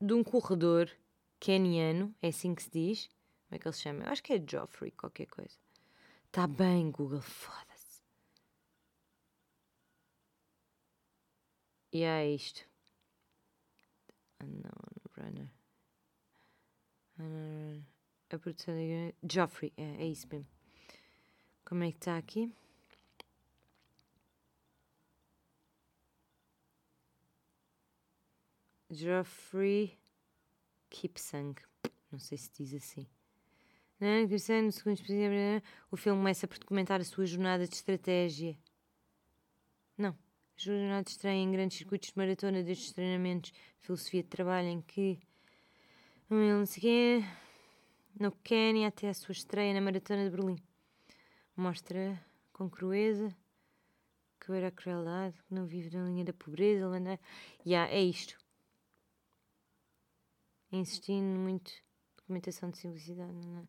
De 0.00 0.12
um 0.14 0.22
corredor 0.22 0.88
keniano, 1.40 2.14
é 2.22 2.28
assim 2.28 2.54
que 2.54 2.62
se 2.62 2.70
diz. 2.70 3.06
Como 3.48 3.56
é 3.56 3.58
que 3.58 3.66
ele 3.66 3.74
se 3.74 3.82
chama? 3.82 4.04
Eu 4.04 4.12
acho 4.12 4.22
que 4.22 4.32
é 4.32 4.44
Joffrey, 4.48 4.92
qualquer 4.92 5.26
coisa. 5.26 5.58
Está 6.26 6.46
bem, 6.46 6.90
Google, 6.92 7.20
foda-se. 7.20 8.02
E 11.92 12.02
é 12.04 12.32
isto. 12.32 12.64
Unknown 14.40 14.89
runner. 15.22 15.48
A 18.32 18.38
produção 18.38 18.74
de 18.74 19.34
Joffrey, 19.34 19.72
é, 19.76 20.02
é 20.02 20.06
isso 20.06 20.26
mesmo. 20.28 20.46
Como 21.64 21.84
é 21.84 21.90
que 21.90 21.98
está 21.98 22.16
aqui? 22.16 22.52
Geoffrey 28.90 29.96
Kipsang. 30.88 31.54
Não 32.10 32.18
sei 32.18 32.38
se 32.38 32.50
diz 32.52 32.74
assim. 32.74 33.06
No 34.00 34.72
segundo 34.72 34.96
o 35.90 35.96
filme 35.96 36.18
começa 36.18 36.48
por 36.48 36.58
documentar 36.58 37.00
a 37.00 37.04
sua 37.04 37.26
jornada 37.26 37.68
de 37.68 37.74
estratégia. 37.74 38.58
Não. 39.96 40.16
Jornada 40.62 41.04
de 41.04 41.12
estreia 41.12 41.38
em 41.38 41.50
grandes 41.50 41.78
circuitos 41.78 42.10
de 42.10 42.18
maratona 42.18 42.62
destes 42.62 42.92
treinamentos, 42.92 43.50
filosofia 43.78 44.22
de 44.22 44.28
trabalho 44.28 44.68
em 44.68 44.82
que 44.82 45.18
não 46.28 46.66
sei 46.66 46.82
quê, 46.82 47.24
no 48.18 48.30
Quênia 48.30 48.88
até 48.88 49.08
a 49.08 49.14
sua 49.14 49.32
estreia 49.32 49.72
na 49.72 49.80
maratona 49.80 50.28
de 50.28 50.36
Berlim. 50.36 50.58
Mostra 51.56 52.22
com 52.52 52.68
crueza 52.68 53.34
que 54.38 54.52
era 54.52 54.68
a 54.68 54.70
crueldade, 54.70 55.34
que 55.48 55.54
não 55.54 55.64
vive 55.64 55.96
na 55.96 56.04
linha 56.04 56.26
da 56.26 56.32
pobreza. 56.34 56.86
Yeah, 57.64 57.90
é 57.90 58.02
isto 58.02 58.36
insistindo 60.70 61.38
muito 61.38 61.72
documentação 62.18 62.68
de 62.68 62.76
simplicidade. 62.76 63.32
Não, 63.32 63.50
não. 63.50 63.68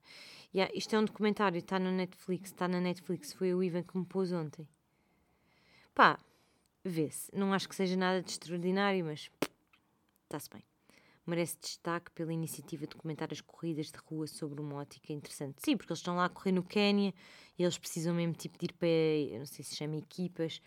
Yeah, 0.54 0.70
isto 0.76 0.94
é 0.94 1.00
um 1.00 1.06
documentário, 1.06 1.58
está 1.58 1.80
no 1.80 1.90
Netflix, 1.90 2.50
está 2.50 2.68
na 2.68 2.82
Netflix, 2.82 3.32
foi 3.32 3.54
o 3.54 3.64
Ivan 3.64 3.84
que 3.84 3.98
me 3.98 4.06
pôs 4.06 4.34
ontem. 4.34 4.68
Pá, 5.96 6.20
vê-se. 6.84 7.30
Não 7.36 7.54
acho 7.54 7.70
que 7.70 7.76
seja 7.76 7.96
nada 7.96 8.22
de 8.22 8.32
extraordinário, 8.32 9.06
mas 9.06 9.30
está-se 10.24 10.50
bem. 10.50 10.64
Merece 11.26 11.58
destaque 11.62 12.10
pela 12.12 12.34
iniciativa 12.34 12.82
de 12.82 12.90
documentar 12.96 13.30
as 13.32 13.42
corridas 13.42 13.92
de 13.92 13.98
rua 14.00 14.26
sobre 14.26 14.60
uma 14.60 14.76
ótica 14.78 15.14
interessante. 15.14 15.62
Sim, 15.64 15.78
porque 15.78 15.92
eles 15.92 16.00
estão 16.00 16.16
lá 16.16 16.26
a 16.26 16.30
correr 16.30 16.52
no 16.52 16.64
Quénia 16.64 17.14
e 17.58 17.64
eles 17.64 17.78
precisam 17.78 18.16
mesmo 18.16 18.34
tipo, 18.34 18.58
de 18.58 18.66
ir 18.66 18.74
para, 18.74 19.38
não 19.38 19.46
sei 19.46 19.64
se 19.64 19.76
chama 19.76 19.98
equipas, 19.98 20.62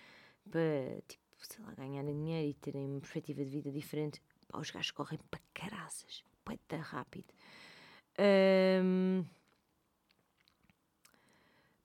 para 0.48 1.02
tipo, 1.08 1.24
sei 1.40 1.64
lá, 1.64 1.74
ganhar 1.74 2.04
dinheiro 2.04 2.50
e 2.50 2.54
terem 2.54 2.86
uma 2.86 3.00
perspectiva 3.00 3.44
de 3.44 3.50
vida 3.50 3.70
diferente. 3.70 4.22
Os 4.52 4.70
gajos 4.70 4.92
correm 4.92 5.18
para 5.28 5.40
caraças, 5.52 6.22
poeta 6.44 6.76
rápido. 6.76 7.34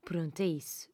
Pronto, 0.06 0.40
é 0.42 0.46
isso. 0.46 0.90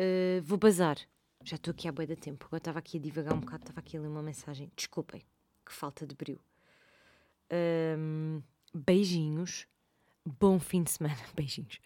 Uh, 0.00 0.42
vou 0.42 0.58
bazar. 0.58 0.98
Já 1.42 1.56
estou 1.56 1.72
aqui 1.72 1.86
há 1.86 1.92
boia 1.92 2.08
de 2.08 2.16
tempo. 2.16 2.46
Agora 2.46 2.58
estava 2.58 2.78
aqui 2.78 2.98
a 2.98 3.00
divagar 3.00 3.34
um 3.34 3.40
bocado, 3.40 3.64
estava 3.64 3.80
aqui 3.80 3.96
a 3.96 4.00
ler 4.00 4.08
uma 4.08 4.22
mensagem. 4.22 4.70
Desculpem, 4.74 5.22
que 5.64 5.72
falta 5.72 6.06
de 6.06 6.14
brilho. 6.14 6.40
Um, 7.98 8.42
beijinhos. 8.74 9.66
Bom 10.24 10.58
fim 10.58 10.82
de 10.82 10.90
semana. 10.90 11.18
Beijinhos. 11.36 11.78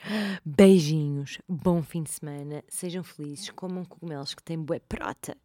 Beijinhos. 0.44 1.38
Bom 1.48 1.82
fim 1.82 2.04
de 2.04 2.11
semana. 2.11 2.62
Sejam 2.68 3.02
felizes. 3.02 3.50
Comam 3.50 3.84
cogumelos 3.84 4.32
que 4.32 4.42
têm 4.42 4.62
bué 4.62 4.78
prota 4.78 5.36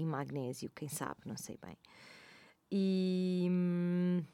e 0.00 0.04
magnésio, 0.04 0.70
quem 0.74 0.88
sabe, 0.88 1.20
não 1.26 1.36
sei 1.36 1.58
bem. 1.62 1.76
E 2.72 3.46
hum, 3.50 4.24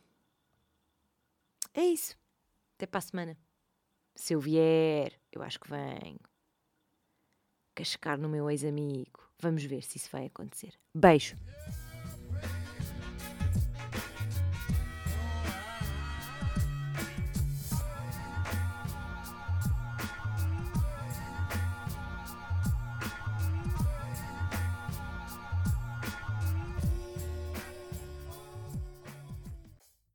é 1.74 1.84
isso. 1.84 2.16
Até 2.76 2.86
para 2.86 2.98
a 2.98 3.02
semana. 3.02 3.36
Se 4.14 4.34
eu 4.34 4.40
vier, 4.40 5.20
eu 5.32 5.42
acho 5.42 5.60
que 5.60 5.68
venho. 5.68 6.20
Cascar 7.76 8.18
no 8.18 8.28
meu 8.28 8.50
ex-amigo. 8.50 9.20
Vamos 9.38 9.62
ver 9.64 9.82
se 9.82 9.98
isso 9.98 10.08
vai 10.10 10.26
acontecer. 10.26 10.72
Beijo. 10.94 11.36